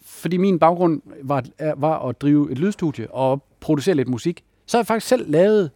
[0.01, 1.43] fordi min baggrund var,
[1.77, 5.71] var at drive et lydstudie og producere lidt musik, så har jeg faktisk selv lavet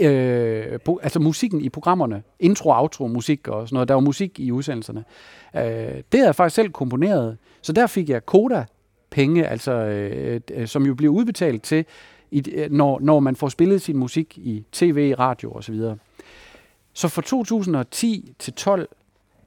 [0.00, 3.88] øh, på, altså musikken i programmerne, intro, outro, musik og sådan noget.
[3.88, 5.04] Der var musik i udsendelserne.
[5.56, 7.36] Øh, det havde jeg faktisk selv komponeret.
[7.62, 8.64] Så der fik jeg Koda
[9.10, 11.84] penge, altså, øh, øh, som jo bliver udbetalt til,
[12.30, 15.76] i, øh, når, når man får spillet sin musik i tv, radio osv.
[15.76, 15.96] Så,
[16.92, 18.88] så fra 2010 til 12,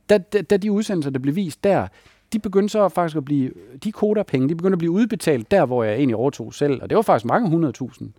[0.10, 1.88] da, da, da de udsendelser, der blev vist der,
[2.33, 3.51] de begyndte så faktisk at blive,
[3.83, 6.81] de koder penge, de begyndte at blive udbetalt der, hvor jeg egentlig overtog selv.
[6.83, 8.12] Og det var faktisk mange hundredtusind.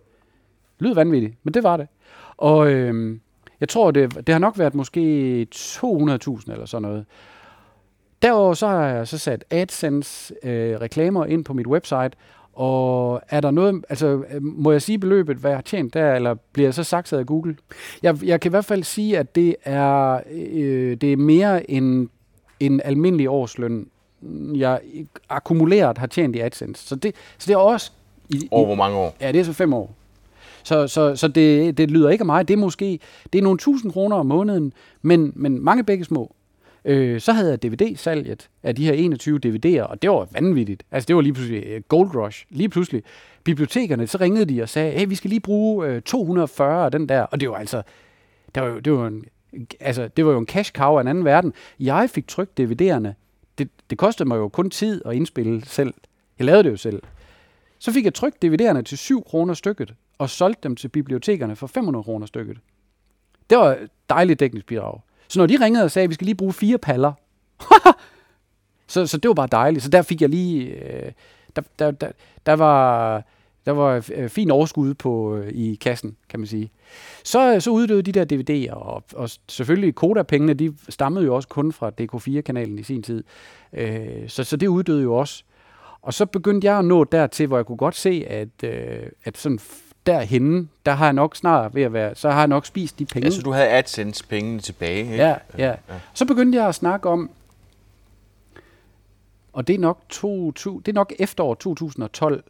[0.79, 1.87] Lyd vanvittigt, men det var det.
[2.39, 3.17] Og øh,
[3.59, 7.05] jeg tror, det, det har nok været måske 200.000 eller sådan noget.
[8.21, 12.11] Derudover så har jeg så sat AdSense øh, reklamer ind på mit website,
[12.53, 16.35] og er der noget, altså må jeg sige beløbet, hvad jeg har tjent der, eller
[16.53, 17.55] bliver jeg så sagt af Google?
[18.03, 22.09] Jeg, jeg kan i hvert fald sige, at det er, øh, det er mere end
[22.59, 23.87] en almindelig årsløn,
[24.55, 24.79] jeg
[25.29, 26.87] akkumuleret har tjent i AdSense.
[26.87, 27.91] Så det, så det er også...
[28.29, 29.15] I, Over hvor mange år?
[29.21, 29.95] Ja, det er så fem år.
[30.63, 32.47] Så, så, så det, det lyder ikke af mig.
[32.47, 32.99] Det er måske
[33.33, 36.35] det er nogle tusind kroner om måneden, men, men mange begge små.
[36.85, 40.83] Øh, så havde jeg DVD-salget af de her 21 DVD'er, og det var vanvittigt.
[40.91, 42.45] Altså, det var lige pludselig øh, gold rush.
[42.49, 43.03] Lige pludselig.
[43.43, 47.09] Bibliotekerne, så ringede de og sagde, hey, vi skal lige bruge øh, 240 af den
[47.09, 47.21] der.
[47.21, 47.81] Og det var altså,
[48.55, 49.25] det var, jo, det var en,
[49.79, 51.53] altså, det var jo en cash cow af en anden verden.
[51.79, 53.09] Jeg fik trykt DVD'erne.
[53.57, 55.93] Det, det kostede mig jo kun tid at indspille selv.
[56.39, 57.01] Jeg lavede det jo selv.
[57.79, 61.67] Så fik jeg trykt DVD'erne til 7 kroner stykket, og solgte dem til bibliotekerne for
[61.67, 62.57] 500 kroner stykket.
[63.49, 64.99] Det var et dejligt dækningsbidrag.
[65.27, 67.13] Så når de ringede og sagde, at vi skal lige bruge fire paller,
[68.87, 69.83] så, så det var bare dejligt.
[69.83, 70.65] Så der fik jeg lige...
[70.65, 71.11] Øh,
[71.55, 72.11] der, der, der,
[72.45, 73.23] der var
[73.65, 76.71] der var øh, fin overskud på øh, i kassen, kan man sige.
[77.23, 81.47] Så, øh, så uddøde de der DVD'er, og, og selvfølgelig Koda-pengene, de stammede jo også
[81.47, 83.23] kun fra DK4-kanalen i sin tid.
[83.73, 85.43] Øh, så, så det uddøde jo også.
[86.01, 89.37] Og så begyndte jeg at nå dertil, hvor jeg kunne godt se, at, øh, at
[89.37, 89.59] sådan
[90.09, 93.05] derhenne, der har jeg nok snart ved at være, så har jeg nok spist de
[93.05, 93.25] penge.
[93.25, 95.15] Altså du havde AdSense pengene tilbage, ikke?
[95.15, 95.67] Ja, ja.
[95.67, 95.75] ja.
[96.13, 97.29] Så begyndte jeg at snakke om,
[99.53, 102.43] og det er nok, to, to, det er nok efterår 2012,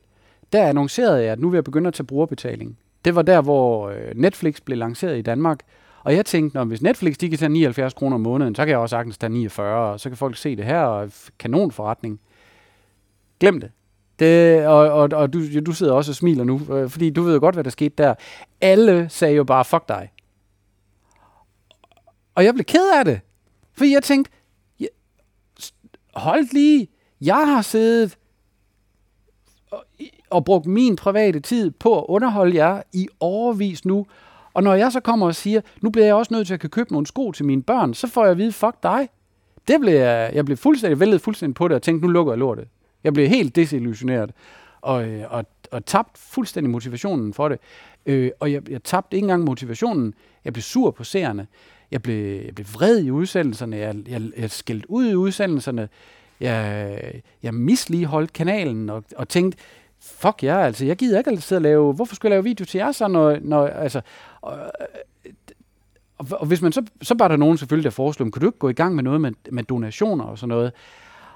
[0.53, 2.77] der annoncerede jeg, at nu vil jeg begynde at tage brugerbetaling.
[3.05, 5.59] Det var der, hvor øh, Netflix blev lanceret i Danmark,
[6.03, 8.69] og jeg tænkte, når hvis Netflix de kan tage 79 kroner om måneden, så kan
[8.69, 12.19] jeg også sagtens tage 49, og så kan folk se det her, og kanonforretning.
[13.39, 13.71] Glem det.
[14.19, 17.33] Det, og og, og du, du sidder også og smiler nu, øh, fordi du ved
[17.33, 18.13] jo godt, hvad der skete der.
[18.61, 20.11] Alle sagde jo bare, fuck dig.
[22.35, 23.19] Og jeg blev ked af det.
[23.73, 24.31] Fordi jeg tænkte,
[26.13, 26.87] hold lige,
[27.21, 28.17] jeg har siddet
[29.71, 29.85] og,
[30.29, 34.05] og brugt min private tid på at underholde jer i overvis nu.
[34.53, 36.91] Og når jeg så kommer og siger, nu bliver jeg også nødt til at købe
[36.91, 39.09] nogle sko til mine børn, så får jeg at vide, fuck dig.
[39.67, 42.39] Det blev jeg, jeg blev fuldstændig vældet fuldstændig på det og tænkte, nu lukker jeg
[42.39, 42.67] lortet.
[43.03, 44.31] Jeg blev helt desillusioneret
[44.81, 47.59] og, øh, og, og tabt fuldstændig motivationen for det.
[48.05, 50.13] Øh, og jeg, jeg tabte ikke engang motivationen.
[50.45, 51.47] Jeg blev sur på seerne.
[51.91, 53.77] Jeg blev, jeg blev vred i udsendelserne.
[53.77, 55.89] Jeg, jeg, jeg skældte ud i udsendelserne.
[56.39, 59.57] Jeg, jeg misligeholdt kanalen og, og tænkte,
[59.99, 62.65] fuck jer, altså, jeg gider ikke at sidde og lave, hvorfor skulle jeg lave video
[62.65, 64.01] til jer så, når, når altså,
[64.41, 65.31] og, øh,
[66.17, 68.59] og, og hvis man så, så var der nogen selvfølgelig, der foreslog, kan du ikke
[68.59, 70.71] gå i gang med noget med, med donationer og sådan noget?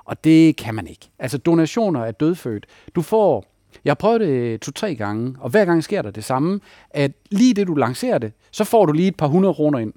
[0.06, 1.10] Og det kan man ikke.
[1.20, 2.66] Altså donationer er dødfødt.
[2.96, 3.46] Du får,
[3.86, 7.54] jeg har prøvet det to-tre gange, og hver gang sker der det samme, at lige
[7.54, 9.94] det du lancerer det, så får du lige et par hundrede kroner ind.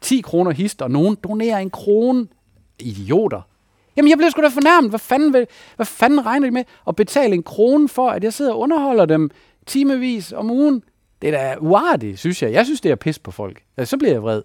[0.00, 2.26] 10 kroner hist, og nogen donerer en krone.
[2.78, 3.40] Idioter.
[3.96, 4.90] Jamen, jeg bliver sgu da fornærmet.
[4.90, 8.32] Hvad fanden, vil, hvad fanden regner de med at betale en krone for, at jeg
[8.32, 9.30] sidder og underholder dem
[9.66, 10.82] timevis om ugen?
[11.22, 12.52] Det er da uartigt, synes jeg.
[12.52, 13.62] Jeg synes, det er pis på folk.
[13.76, 14.42] Altså, så bliver jeg vred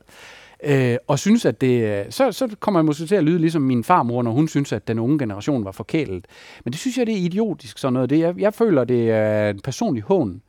[0.64, 3.62] øh, og synes, at det, øh, så, så kommer jeg måske til at lyde ligesom
[3.62, 6.26] min farmor, når hun synes, at den unge generation var forkælet.
[6.64, 8.10] Men det synes jeg, det er idiotisk sådan noget.
[8.10, 10.42] Det, jeg, jeg føler, det er en personlig hån.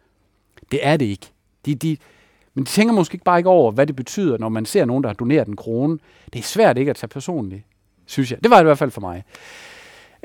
[0.71, 1.27] Det er det ikke.
[1.67, 1.97] De, de,
[2.55, 5.09] men de tænker måske bare ikke over, hvad det betyder, når man ser nogen, der
[5.09, 5.99] har doneret en krone.
[6.33, 7.63] Det er svært ikke at tage personligt,
[8.07, 8.43] synes jeg.
[8.43, 9.25] Det var det i hvert fald for mig.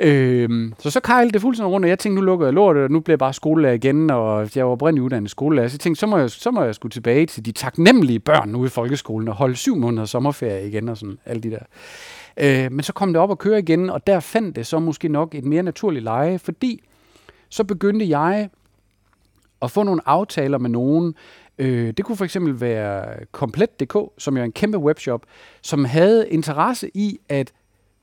[0.04, 2.92] Øhm, så så kejlede det fuldstændig rundt, og jeg tænkte, nu lukker jeg lortet, og
[2.92, 5.68] nu bliver jeg bare skolelærer igen, og jeg var oprindeligt uddannet skolelærer.
[5.68, 8.56] Så jeg tænkte, så må jeg, så må jeg skulle tilbage til de taknemmelige børn
[8.56, 11.64] ude i folkeskolen og holde syv måneder sommerferie igen og sådan, alle de der.
[12.38, 15.08] Øh, men så kom det op og køre igen, og der fandt det så måske
[15.08, 16.84] nok et mere naturligt leje, fordi
[17.50, 18.50] så begyndte jeg
[19.62, 21.16] at få nogle aftaler med nogen.
[21.58, 25.26] Øh, det kunne for eksempel være Komplet.dk, som jo er en kæmpe webshop,
[25.62, 27.54] som havde interesse i, at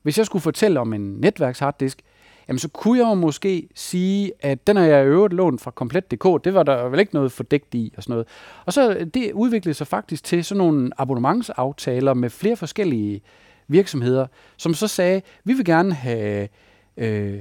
[0.08, 2.02] hvis jeg skulle fortælle om en netværksharddisk,
[2.48, 5.70] jamen så kunne jeg jo måske sige, at den har jeg i øvrigt lånt fra
[5.70, 8.26] Komplet.dk, det var der vel ikke noget fordægt i og sådan noget.
[8.66, 13.22] Og så øh, det udviklede sig faktisk til sådan nogle abonnementsaftaler med flere forskellige
[13.66, 16.48] virksomheder, som så sagde, vi vil gerne have
[16.96, 17.38] øh,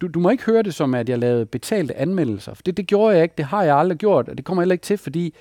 [0.00, 2.54] du, du må ikke høre det som, at jeg lavede betalte anmeldelser.
[2.54, 4.72] For det, det gjorde jeg ikke, det har jeg aldrig gjort, og det kommer heller
[4.72, 5.34] ikke til, fordi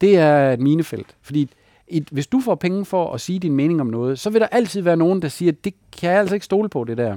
[0.00, 1.16] det er et minefelt.
[1.22, 1.50] Fordi
[1.88, 4.46] et, hvis du får penge for at sige din mening om noget, så vil der
[4.46, 7.16] altid være nogen, der siger, det kan jeg altså ikke stole på, det der.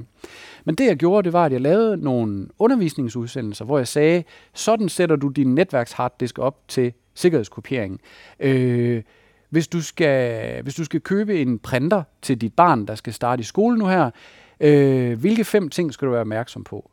[0.66, 4.90] Men det jeg gjorde, det var, at jeg lavede nogle undervisningsudsendelser, hvor jeg sagde, sådan
[4.90, 8.02] sætter du din netværksharddisk op til sikkerhedskopiering.
[8.40, 9.04] Øh,
[9.50, 13.40] hvis du, skal, hvis du skal købe en printer til dit barn, der skal starte
[13.40, 14.10] i skole nu her,
[14.60, 16.90] Øh, hvilke fem ting skal du være opmærksom på?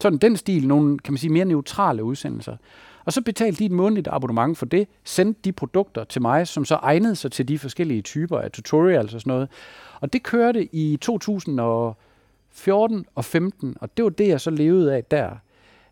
[0.00, 2.56] Sådan den stil, nogle kan man sige mere neutrale udsendelser.
[3.08, 6.64] Og så betalte de et månedligt abonnement for det, sendte de produkter til mig, som
[6.64, 9.48] så egnede sig til de forskellige typer af tutorials og sådan noget.
[10.00, 15.04] Og det kørte i 2014 og 15, og det var det, jeg så levede af
[15.04, 15.30] der.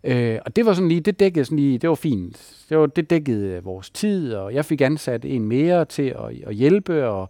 [0.05, 2.65] Øh, og det var sådan lige, det dækkede sådan lige, det var fint.
[2.69, 6.43] Det, var, det dækkede øh, vores tid, og jeg fik ansat en mere til at,
[6.47, 7.29] at hjælpe, og,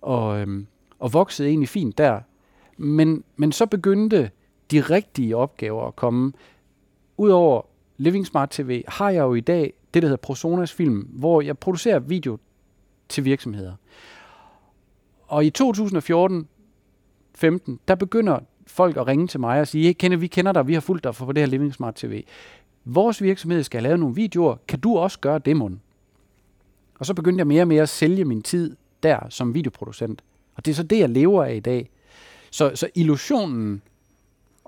[0.00, 0.66] og, øhm,
[0.98, 2.20] og voksede egentlig fint der.
[2.76, 4.30] Men, men så begyndte
[4.70, 6.32] de rigtige opgaver at komme.
[7.16, 7.69] Udover
[8.00, 11.58] Living Smart TV har jeg jo i dag det, der hedder Prosonas Film, hvor jeg
[11.58, 12.38] producerer video
[13.08, 13.74] til virksomheder.
[15.26, 16.48] Og i 2014
[17.34, 20.66] 15, der begynder folk at ringe til mig og sige, hey, kender, vi kender dig,
[20.66, 22.22] vi har fulgt dig for det her Living Smart TV.
[22.84, 25.80] Vores virksomhed skal lave nogle videoer, kan du også gøre det, mon?
[26.98, 30.22] Og så begyndte jeg mere og mere at sælge min tid der som videoproducent.
[30.54, 31.90] Og det er så det, jeg lever af i dag.
[32.50, 33.82] Så, så illusionen,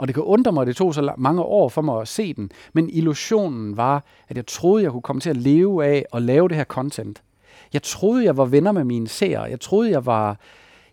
[0.03, 2.35] og det kan undre mig, at det tog så mange år for mig at se
[2.35, 6.23] den, men illusionen var, at jeg troede, jeg kunne komme til at leve af at
[6.23, 7.23] lave det her content.
[7.73, 9.43] Jeg troede, jeg var venner med mine seere.
[9.43, 10.38] Jeg troede, jeg var,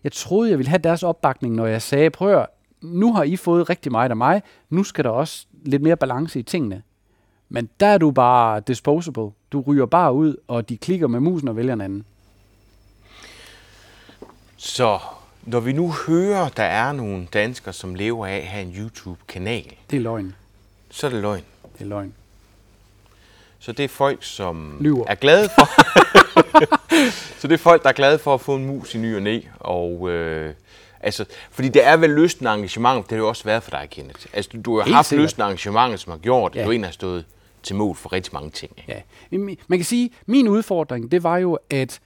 [0.04, 2.46] jeg troede, jeg ville have deres opbakning, når jeg sagde, prøv at,
[2.82, 6.38] nu har I fået rigtig meget af mig, nu skal der også lidt mere balance
[6.38, 6.82] i tingene.
[7.48, 9.30] Men der er du bare disposable.
[9.52, 12.04] Du ryger bare ud, og de klikker med musen og vælger en anden.
[14.56, 14.98] Så
[15.50, 19.72] når vi nu hører, der er nogle danskere, som lever af at have en YouTube-kanal.
[19.90, 20.34] Det er løgn.
[20.90, 21.42] Så er det løgn.
[21.78, 22.14] Det er løgn.
[23.58, 25.04] Så det er folk, som Lyver.
[25.08, 25.68] er glade for...
[27.40, 29.22] så det er folk, der er glade for at få en mus i ny og
[29.22, 29.40] næ.
[29.58, 30.54] Og, øh,
[31.00, 34.26] altså, fordi det er vel lysten engagement, det har jo også været for dig, Kenneth.
[34.32, 35.24] Altså, du, du har Helt haft sikkert.
[35.24, 36.64] lysten engagement, som har gjort, at Ja.
[36.66, 37.24] du egentlig har stået
[37.62, 38.72] til mål for rigtig mange ting.
[38.78, 39.04] ikke?
[39.30, 39.38] Ja.
[39.68, 42.00] Man kan sige, min udfordring, det var jo, at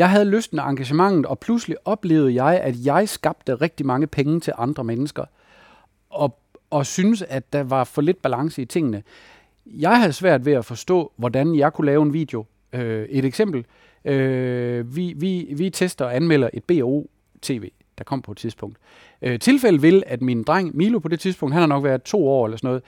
[0.00, 4.40] jeg havde lysten og engagementet, og pludselig oplevede jeg, at jeg skabte rigtig mange penge
[4.40, 5.24] til andre mennesker,
[6.10, 6.38] og,
[6.70, 9.02] og synes, at der var for lidt balance i tingene.
[9.66, 12.44] Jeg havde svært ved at forstå, hvordan jeg kunne lave en video.
[12.72, 13.64] Øh, et eksempel.
[14.04, 18.78] Øh, vi, vi, vi tester og anmelder et BO-TV, der kom på et tidspunkt.
[19.22, 22.28] Øh, tilfældet vil, at min dreng Milo på det tidspunkt, han har nok været to
[22.28, 22.82] år eller sådan noget,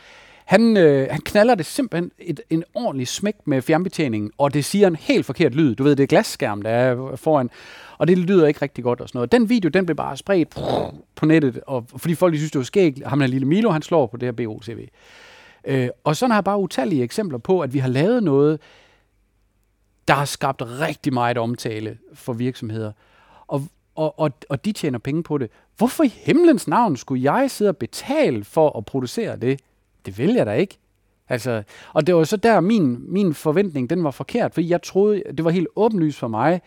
[0.52, 4.86] han, øh, han knaller det simpelthen et, en ordentlig smæk med fjernbetjeningen, og det siger
[4.86, 5.74] en helt forkert lyd.
[5.74, 7.50] Du ved, det er glasskærm, der er foran,
[7.98, 9.32] og det lyder ikke rigtig godt og sådan noget.
[9.32, 10.48] Den video, den blev bare spredt
[11.14, 13.06] på nettet, og, fordi folk de synes, det var skægt.
[13.06, 14.88] Ham der lille Milo, han slår på det her BOCV.
[15.64, 18.60] Øh, og sådan har jeg bare utallige eksempler på, at vi har lavet noget,
[20.08, 22.92] der har skabt rigtig meget omtale for virksomheder.
[23.46, 23.62] Og,
[23.94, 25.50] og, og, og de tjener penge på det.
[25.76, 29.60] Hvorfor i himlens navn skulle jeg sidde og betale for at producere det?
[30.06, 30.78] Det vil jeg da ikke.
[31.28, 31.62] Altså,
[31.92, 35.44] og det var så der, min, min forventning den var forkert, fordi jeg troede, det
[35.44, 36.60] var helt åbenlyst for mig,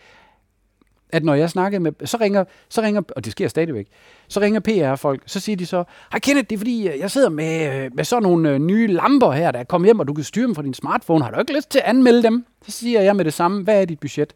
[1.10, 3.86] at når jeg snakkede med, så ringer, så ringer, og det sker stadigvæk,
[4.28, 7.28] så ringer PR-folk, så siger de så, hej Kenneth, det er fordi, øh, jeg sidder
[7.28, 10.14] med, øh, med sådan nogle øh, nye lamper her, der er kommet hjem, og du
[10.14, 12.46] kan styre dem fra din smartphone, har du ikke lyst til at anmelde dem?
[12.66, 14.34] Så siger jeg med det samme, hvad er dit budget?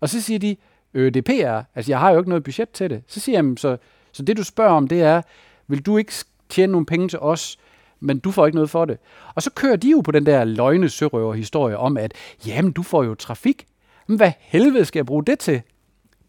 [0.00, 0.56] Og så siger de,
[0.94, 3.02] øh, det er PR, altså jeg har jo ikke noget budget til det.
[3.06, 3.76] Så siger jeg, så,
[4.12, 5.22] så det du spørger om, det er,
[5.66, 6.12] vil du ikke
[6.48, 7.58] tjene nogle penge til os,
[8.06, 8.98] men du får ikke noget for det.
[9.34, 10.86] Og så kører de jo på den der løgne
[11.34, 12.14] historie om, at
[12.46, 13.66] jamen, du får jo trafik.
[14.06, 15.62] Men hvad helvede skal jeg bruge det til?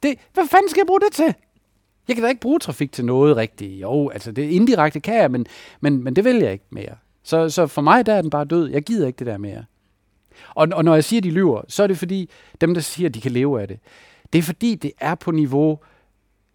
[0.03, 1.35] Det, hvad fanden skal jeg bruge det til?
[2.07, 3.81] Jeg kan da ikke bruge trafik til noget rigtigt.
[3.81, 5.45] Jo, altså det indirekte kan jeg, men,
[5.81, 6.95] men, men det vil jeg ikke mere.
[7.23, 8.69] Så, så for mig der er den bare død.
[8.69, 9.65] Jeg gider ikke det der mere.
[10.55, 12.29] Og, og når jeg siger, de lyver, så er det fordi,
[12.61, 13.79] dem der siger, at de kan leve af det,
[14.33, 15.79] det er fordi, det er på niveau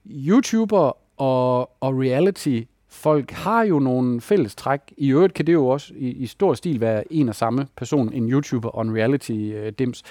[0.06, 2.61] YouTuber og, og reality
[2.92, 4.81] folk har jo nogle fælles træk.
[4.96, 8.12] I øvrigt kan det jo også i, i stor stil være en og samme person,
[8.12, 10.02] en YouTuber og en reality-dims.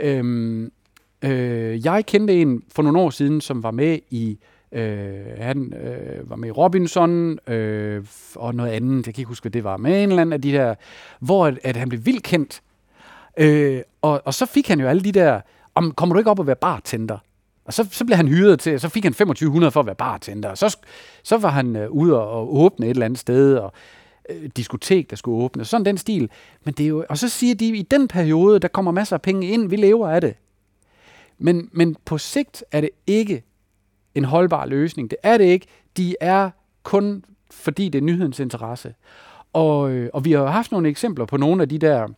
[0.00, 0.72] Øh, øhm,
[1.24, 4.38] øh, jeg kendte en for nogle år siden, som var med i
[4.72, 9.44] Øh, han øh, var med i Robinson øh, og noget andet, jeg kan ikke huske,
[9.44, 10.74] hvad det var, med en eller anden af de der,
[11.20, 12.62] hvor at, at han blev vildt kendt.
[13.36, 15.40] Øh, og, og så fik han jo alle de der,
[15.74, 17.18] om kommer du ikke op og være bartender?
[17.66, 20.48] Og så, så blev han hyret til, så fik han 2500 for at være bartender.
[20.48, 20.78] Og så,
[21.22, 23.72] så var han øh, ude og, og åbne et eller andet sted, og
[24.30, 25.64] øh, diskotek, der skulle åbne.
[25.64, 26.30] Sådan den stil.
[26.64, 29.22] Men det er jo, og så siger de, i den periode, der kommer masser af
[29.22, 30.34] penge ind, vi lever af det.
[31.38, 33.42] Men, men på sigt er det ikke
[34.14, 35.10] en holdbar løsning.
[35.10, 35.66] Det er det ikke.
[35.96, 36.50] De er
[36.82, 38.94] kun fordi det er nyhedens interesse.
[39.52, 42.08] Og, øh, og vi har haft nogle eksempler på nogle af de der,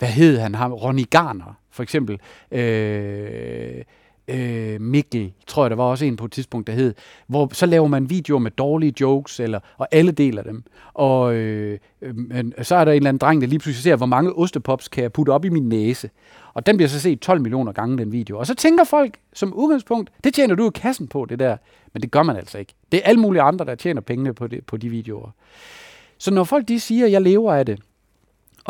[0.00, 2.18] hvad hed han, ham, Ronny Garner, for eksempel.
[2.52, 3.84] Øh,
[4.28, 6.94] øh, Mikkel, tror jeg, der var også en på et tidspunkt, der hed,
[7.26, 10.64] hvor så laver man videoer med dårlige jokes, eller, og alle deler dem.
[10.94, 14.06] Og øh, øh, så er der en eller anden dreng, der lige pludselig ser, hvor
[14.06, 16.10] mange ostepops kan jeg putte op i min næse.
[16.54, 18.38] Og den bliver så set 12 millioner gange, den video.
[18.38, 21.56] Og så tænker folk som udgangspunkt, det tjener du i kassen på, det der.
[21.92, 22.74] Men det gør man altså ikke.
[22.92, 25.30] Det er alle mulige andre, der tjener pengene på, det, på de videoer.
[26.18, 27.80] Så når folk de siger, at jeg lever af det,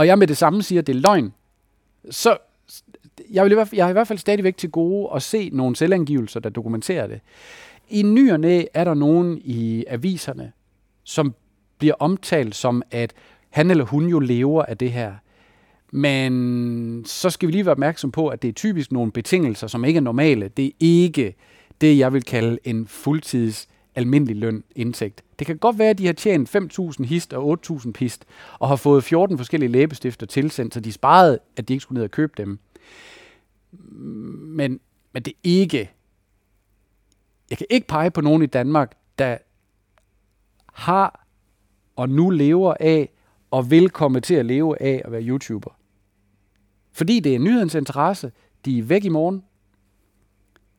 [0.01, 1.33] og jeg med det samme siger, at det er løgn,
[2.11, 2.37] så
[3.31, 5.51] jeg, vil i hvert fald, jeg har i hvert fald stadigvæk til gode at se
[5.53, 7.21] nogle selvangivelser, der dokumenterer det.
[7.89, 10.53] I ny og næ er der nogen i aviserne,
[11.05, 11.35] som
[11.79, 13.13] bliver omtalt som, at
[13.51, 15.13] han eller hun jo lever af det her.
[15.93, 19.85] Men så skal vi lige være opmærksom på, at det er typisk nogle betingelser, som
[19.85, 20.49] ikke er normale.
[20.49, 21.35] Det er ikke
[21.81, 23.69] det, jeg vil kalde en fuldtids
[24.01, 25.25] almindelig løn indtægt.
[25.39, 28.25] Det kan godt være, at de har tjent 5.000 hist og 8.000 pist,
[28.59, 32.05] og har fået 14 forskellige læbestifter tilsendt, så de sparede, at de ikke skulle ned
[32.05, 32.59] og købe dem.
[34.41, 34.81] Men,
[35.13, 35.91] men det er ikke...
[37.51, 39.39] Jeg kan ikke pege på nogen i Danmark, der
[40.73, 41.27] har
[41.97, 43.11] og nu lever af
[43.51, 45.71] og vil komme til at leve af at være YouTuber.
[46.93, 48.33] Fordi det er nyhedens interesse.
[48.65, 49.45] De er væk i morgen.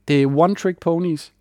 [0.07, 1.33] Det er one-trick ponies.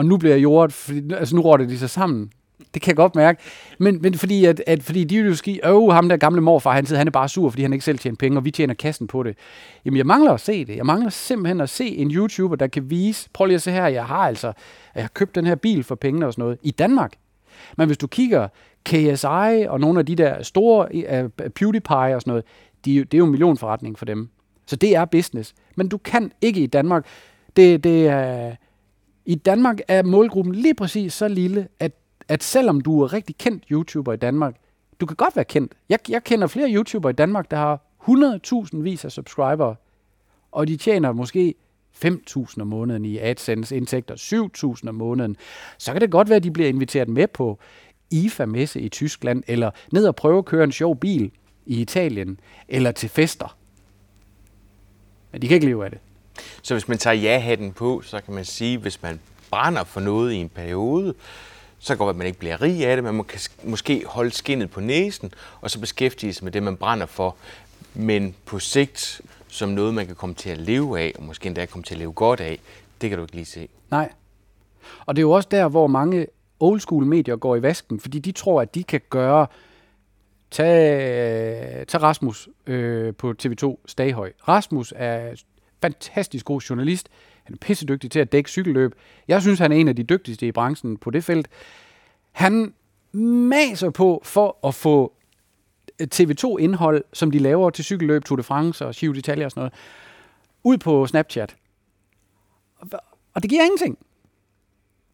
[0.00, 2.30] Og nu bliver jordet, fordi, altså nu råder de sig sammen.
[2.74, 3.42] Det kan jeg godt mærke.
[3.78, 6.72] Men, men fordi, at, at, fordi de vil jo sige, åh, ham der gamle morfar,
[6.72, 8.74] han, sidder, han er bare sur, fordi han ikke selv tjener penge, og vi tjener
[8.74, 9.36] kassen på det.
[9.84, 10.76] Jamen, jeg mangler at se det.
[10.76, 13.86] Jeg mangler simpelthen at se en YouTuber, der kan vise, prøv lige at se her,
[13.86, 14.52] jeg har altså,
[14.94, 17.12] jeg har købt den her bil for penge og sådan noget, i Danmark.
[17.76, 18.48] Men hvis du kigger
[18.84, 20.88] KSI og nogle af de der store
[21.24, 22.44] uh, PewDiePie og sådan noget,
[22.84, 24.28] de, det er jo en millionforretning for dem.
[24.66, 25.54] Så det er business.
[25.76, 27.06] Men du kan ikke i Danmark.
[27.56, 28.56] Det, det er,
[29.24, 31.92] i Danmark er målgruppen lige præcis så lille, at,
[32.28, 34.54] at selvom du er rigtig kendt YouTuber i Danmark,
[35.00, 35.72] du kan godt være kendt.
[35.88, 37.80] Jeg, jeg kender flere YouTuber i Danmark, der har
[38.72, 39.74] 100.000 vis af subscribere,
[40.52, 41.54] og de tjener måske
[42.04, 44.14] 5.000 om måneden i AdSense indtægter,
[44.82, 45.36] 7.000 om måneden.
[45.78, 47.58] Så kan det godt være, at de bliver inviteret med på
[48.10, 51.30] IFA-messe i Tyskland, eller ned og prøve at køre en sjov bil
[51.66, 53.56] i Italien, eller til fester.
[55.32, 56.00] Men de kan ikke leve af det.
[56.62, 60.32] Så hvis man tager ja-hatten på, så kan man sige, hvis man brænder for noget
[60.32, 61.14] i en periode,
[61.78, 64.30] så går det, at man ikke bliver rig af det, men man kan måske holde
[64.30, 67.36] skinnet på næsen, og så beskæftige sig med det, man brænder for.
[67.94, 71.66] Men på sigt, som noget, man kan komme til at leve af, og måske endda
[71.66, 72.60] komme til at leve godt af,
[73.00, 73.68] det kan du ikke lige se.
[73.90, 74.12] Nej.
[75.06, 76.26] Og det er jo også der, hvor mange
[76.60, 79.46] old school medier går i vasken, fordi de tror, at de kan gøre
[80.50, 84.32] Tag, tag Rasmus øh, på TV2 Staghøj.
[84.48, 85.42] Rasmus er
[85.82, 87.08] fantastisk god journalist.
[87.44, 88.94] Han er pissedygtig til at dække cykelløb.
[89.28, 91.48] Jeg synes, han er en af de dygtigste i branchen på det felt.
[92.32, 92.74] Han
[93.12, 95.12] maser på for at få
[96.00, 99.60] øh, TV2-indhold, som de laver til cykelløb, Tour de France og Giro d'Italia og sådan
[99.60, 99.72] noget,
[100.64, 101.56] ud på Snapchat.
[103.34, 103.98] Og det giver ingenting.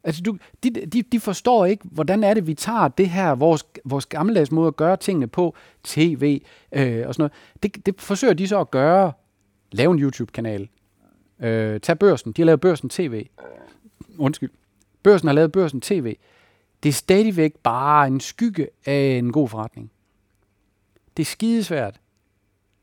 [0.05, 3.67] Altså, du, de, de, de forstår ikke, hvordan er det, vi tager det her, vores,
[3.85, 7.33] vores gammeldags måde at gøre tingene på, tv øh, og sådan noget.
[7.63, 9.13] Det, det forsøger de så at gøre.
[9.73, 10.69] Lave en YouTube-kanal.
[11.41, 12.33] Øh, tag børsen.
[12.33, 13.27] De har lavet børsen tv.
[14.19, 14.51] Undskyld.
[15.03, 16.17] Børsen har lavet børsen tv.
[16.83, 19.91] Det er stadigvæk bare en skygge af en god forretning.
[21.17, 22.01] Det er skidesvært.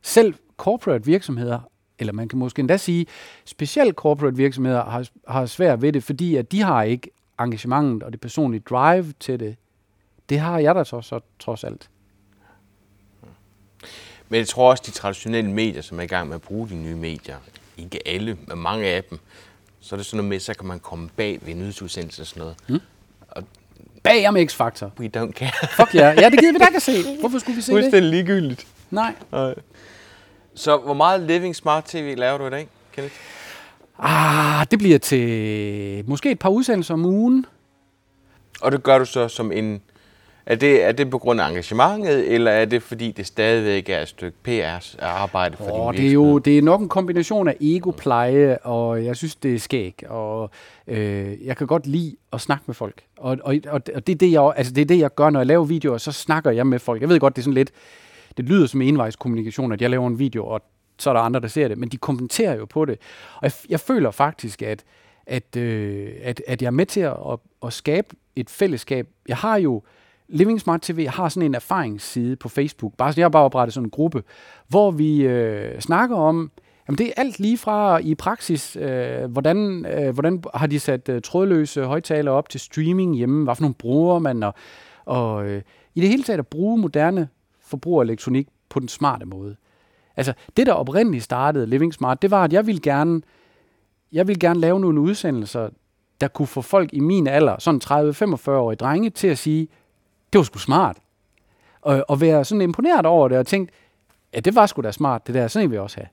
[0.01, 1.59] Selv corporate virksomheder
[1.99, 3.05] eller man kan måske endda sige,
[3.45, 8.11] specielt corporate virksomheder har, har svært ved det, fordi at de har ikke engagementet og
[8.11, 9.55] det personlige drive til det.
[10.29, 11.89] Det har jeg da så, så trods alt.
[14.33, 16.75] Men jeg tror også, de traditionelle medier, som er i gang med at bruge de
[16.75, 17.35] nye medier,
[17.77, 19.19] ikke alle, men mange af dem,
[19.79, 22.39] så er det sådan noget med, så kan man komme bag ved nyhedsudsendelser og sådan
[22.39, 22.55] noget.
[22.67, 22.79] Mm.
[23.29, 23.43] Og
[24.03, 24.85] bag om X-Factor.
[24.99, 25.51] We don't care.
[25.75, 25.99] Fuck ja.
[25.99, 26.17] Yeah.
[26.17, 26.91] Ja, det gider vi da ikke at se.
[27.19, 27.81] Hvorfor skulle vi se det?
[27.81, 28.67] Fuldstændig ligegyldigt.
[28.91, 29.15] Nej.
[30.55, 33.15] Så hvor meget Living Smart TV laver du i dag, Kenneth?
[33.99, 37.45] Ah, det bliver til måske et par udsendelser om ugen.
[38.61, 39.81] Og det gør du så som en...
[40.45, 43.99] Er det, er det på grund af engagementet, eller er det fordi, det stadigvæk er
[43.99, 47.57] et stykke PR-arbejde for oh, din det er jo det er nok en kombination af
[47.61, 50.49] ego-pleje, og jeg synes, det er skæg, og
[50.87, 53.03] øh, jeg kan godt lide at snakke med folk.
[53.17, 55.47] Og, og, og, det, er det, jeg, altså, det er det, jeg gør, når jeg
[55.47, 57.01] laver videoer, så snakker jeg med folk.
[57.01, 57.71] Jeg ved godt, det er sådan lidt,
[58.37, 60.61] det lyder som envejskommunikation, at jeg laver en video, og
[60.99, 62.97] så er der andre, der ser det, men de kommenterer jo på det.
[63.35, 64.83] Og jeg, jeg føler faktisk, at,
[65.27, 69.07] at, øh, at, at jeg er med til at, at, at skabe et fællesskab.
[69.27, 69.81] Jeg har jo,
[70.27, 73.87] Living Smart TV har sådan en erfaringsside på Facebook, bare, jeg har bare oprettet sådan
[73.87, 74.23] en gruppe,
[74.67, 76.51] hvor vi øh, snakker om,
[76.87, 81.09] Jamen det er alt lige fra i praksis, øh, hvordan, øh, hvordan har de sat
[81.09, 84.53] øh, trådløse højtalere op til streaming hjemme, hvad for nogle bruger man, og,
[85.05, 85.61] og øh,
[85.95, 87.27] i det hele taget at bruge moderne
[87.61, 89.55] forbrugerelektronik på den smarte måde.
[90.17, 93.21] Altså, det der oprindeligt startede Living Smart, det var, at jeg ville gerne,
[94.11, 95.69] jeg ville gerne lave nogle udsendelser,
[96.21, 99.67] der kunne få folk i min alder, sådan 30-45-årige drenge, til at sige,
[100.33, 100.97] det var sgu smart.
[101.81, 103.71] Og, og være sådan imponeret over det, og tænkt,
[104.33, 106.07] ja, det var sgu da smart, det der, sådan vil jeg også have.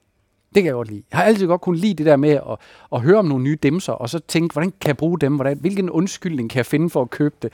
[0.55, 1.03] Det kan jeg godt lide.
[1.11, 2.57] Jeg har altid godt kunne lide det der med at,
[2.93, 5.35] at høre om nogle nye demser, og så tænke, hvordan kan jeg bruge dem?
[5.35, 7.53] Hvordan, hvilken undskyldning kan jeg finde for at købe det?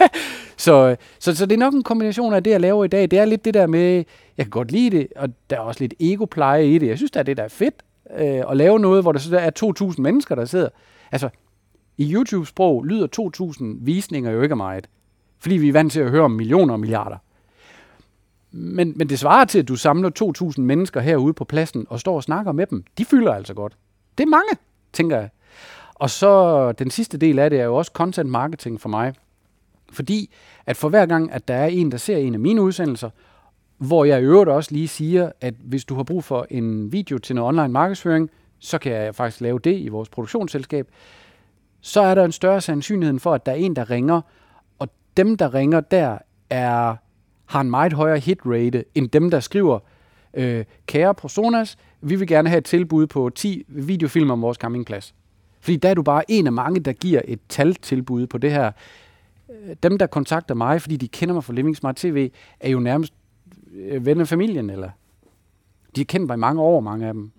[0.64, 3.10] så, så, så det er nok en kombination af det, jeg laver i dag.
[3.10, 4.04] Det er lidt det der med,
[4.36, 6.86] jeg kan godt lide det, og der er også lidt ego-pleje i det.
[6.86, 7.74] Jeg synes, det er det, der er fedt
[8.16, 10.68] øh, at lave noget, hvor der så der er 2.000 mennesker, der sidder.
[11.12, 11.28] Altså,
[11.96, 13.06] i YouTube-sprog lyder
[13.60, 14.88] 2.000 visninger jo ikke meget,
[15.42, 17.16] fordi vi er vant til at høre om millioner og milliarder.
[18.50, 20.10] Men, men det svarer til, at du samler
[20.56, 22.84] 2.000 mennesker herude på pladsen og står og snakker med dem.
[22.98, 23.76] De fylder altså godt.
[24.18, 24.56] Det er mange,
[24.92, 25.28] tænker jeg.
[25.94, 29.14] Og så den sidste del af det er jo også content marketing for mig.
[29.92, 30.30] Fordi
[30.66, 33.10] at for hver gang, at der er en, der ser en af mine udsendelser,
[33.78, 37.18] hvor jeg i øvrigt også lige siger, at hvis du har brug for en video
[37.18, 40.88] til noget online markedsføring, så kan jeg faktisk lave det i vores produktionsselskab,
[41.80, 44.20] så er der en større sandsynlighed for, at der er en, der ringer,
[45.16, 46.18] dem, der ringer der,
[46.50, 46.96] er
[47.52, 49.78] har en meget højere hitrate end dem, der skriver,
[50.34, 55.14] øh, kære personas, vi vil gerne have et tilbud på 10 videofilm om vores campingplads.
[55.60, 58.72] Fordi der er du bare en af mange, der giver et taltilbud på det her.
[59.50, 62.80] Øh, dem, der kontakter mig, fordi de kender mig fra Living Smart TV, er jo
[62.80, 63.12] nærmest
[63.74, 64.90] øh, venner af familien, eller
[65.96, 67.32] de har kendt mig i mange år, mange af dem.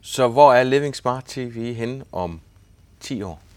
[0.00, 2.40] Så hvor er Living Smart TV hen om
[3.00, 3.47] 10 år?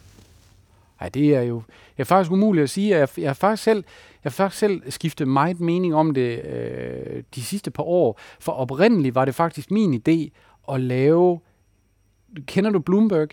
[1.02, 1.62] Nej, det er jo
[1.98, 2.98] jeg er faktisk umuligt at sige.
[2.98, 3.84] Jeg, jeg har faktisk selv,
[4.24, 8.20] jeg har faktisk selv skiftet meget mening om det øh, de sidste par år.
[8.40, 10.30] For oprindeligt var det faktisk min idé
[10.74, 11.40] at lave...
[12.46, 13.28] Kender du Bloomberg?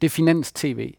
[0.00, 0.94] Det er finans-tv.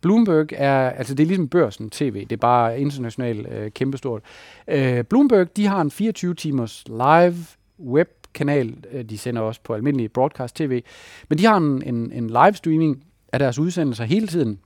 [0.00, 4.22] Bloomberg er, altså det er ligesom børsen tv, det er bare internationalt øh, kæmpestort.
[4.68, 7.36] Øh, Bloomberg, de har en 24 timers live
[7.80, 10.82] webkanal, øh, de sender også på almindelig broadcast tv,
[11.28, 14.60] men de har en, en, en live streaming af deres udsendelser hele tiden.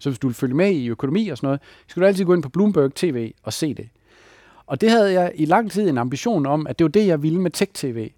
[0.00, 2.24] Så hvis du vil følge med i økonomi og sådan noget, så skal du altid
[2.24, 3.88] gå ind på Bloomberg TV og se det.
[4.66, 7.22] Og det havde jeg i lang tid en ambition om, at det var det, jeg
[7.22, 8.10] ville med Tech TV.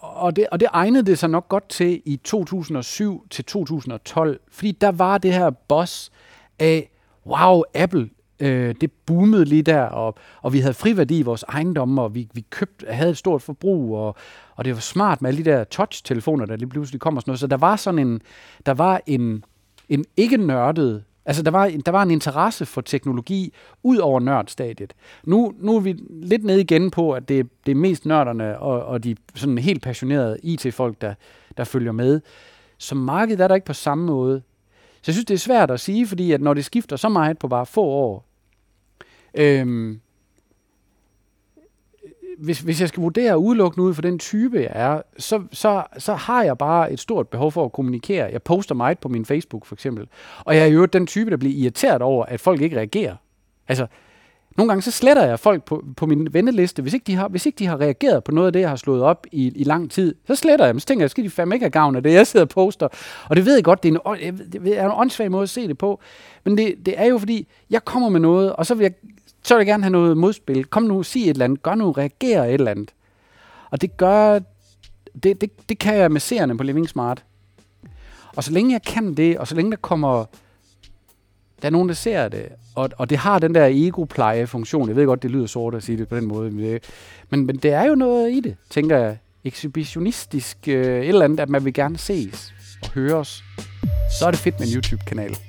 [0.00, 4.72] Og det, og det egnede det sig nok godt til i 2007 til 2012, fordi
[4.72, 6.12] der var det her boss
[6.58, 6.90] af,
[7.26, 8.10] wow, Apple,
[8.40, 12.28] øh, det boomede lige der, og, og vi havde friværdi i vores ejendomme, og vi,
[12.34, 14.16] vi købte, havde et stort forbrug, og,
[14.56, 17.30] og det var smart med alle de der touch-telefoner, der lige pludselig kom og sådan
[17.30, 17.40] noget.
[17.40, 18.20] Så der var sådan en,
[18.66, 19.44] der var en,
[19.88, 24.94] en ikke nørdet Altså, der var, der var en interesse for teknologi ud over nørdstadiet.
[25.24, 28.84] Nu, nu er vi lidt nede igen på, at det, det er mest nørderne og,
[28.84, 31.14] og de sådan helt passionerede IT-folk, der,
[31.56, 32.20] der følger med.
[32.78, 34.42] Så markedet er der ikke på samme måde.
[34.94, 37.38] Så jeg synes, det er svært at sige, fordi at når det skifter så meget
[37.38, 38.27] på bare få år,
[39.38, 40.00] øhm,
[42.38, 46.14] hvis, hvis jeg skal vurdere udelukkende ud for den type, jeg er, så, så, så
[46.14, 48.28] har jeg bare et stort behov for at kommunikere.
[48.32, 50.08] Jeg poster meget på min Facebook for eksempel.
[50.44, 53.16] Og jeg er jo den type, der bliver irriteret over, at folk ikke reagerer.
[53.68, 53.86] Altså,
[54.56, 57.46] nogle gange så sletter jeg folk på, på min venneliste, hvis ikke, de har, hvis
[57.46, 59.90] ikke de har reageret på noget af det, jeg har slået op i, i lang
[59.90, 60.14] tid.
[60.26, 62.12] Så sletter jeg dem, så tænker jeg, skal de fandme ikke have gavn af det,
[62.12, 62.88] jeg sidder og poster.
[63.28, 65.68] Og det ved jeg godt, det er en, det er en åndssvag måde at se
[65.68, 66.00] det på.
[66.44, 68.92] Men det, det er jo fordi, jeg kommer med noget, og så vil jeg
[69.48, 70.64] så vil jeg gerne have noget modspil.
[70.64, 71.62] Kom nu, sig et eller andet.
[71.62, 72.90] Gør nu, reager et eller andet.
[73.70, 74.38] Og det gør,
[75.22, 77.24] det, det, det kan jeg med seerne på Living Smart.
[78.36, 80.24] Og så længe jeg kan det, og så længe der kommer,
[81.62, 84.88] der er nogen, der ser det, og, og det har den der ego-pleje-funktion.
[84.88, 86.84] Jeg ved godt, det lyder sort at sige det på den måde, men det,
[87.30, 89.18] men, men det er jo noget i det, tænker jeg.
[89.44, 93.44] Exhibitionistisk øh, et eller andet, at man vil gerne ses og høres.
[94.18, 95.47] Så er det fedt med en YouTube-kanal.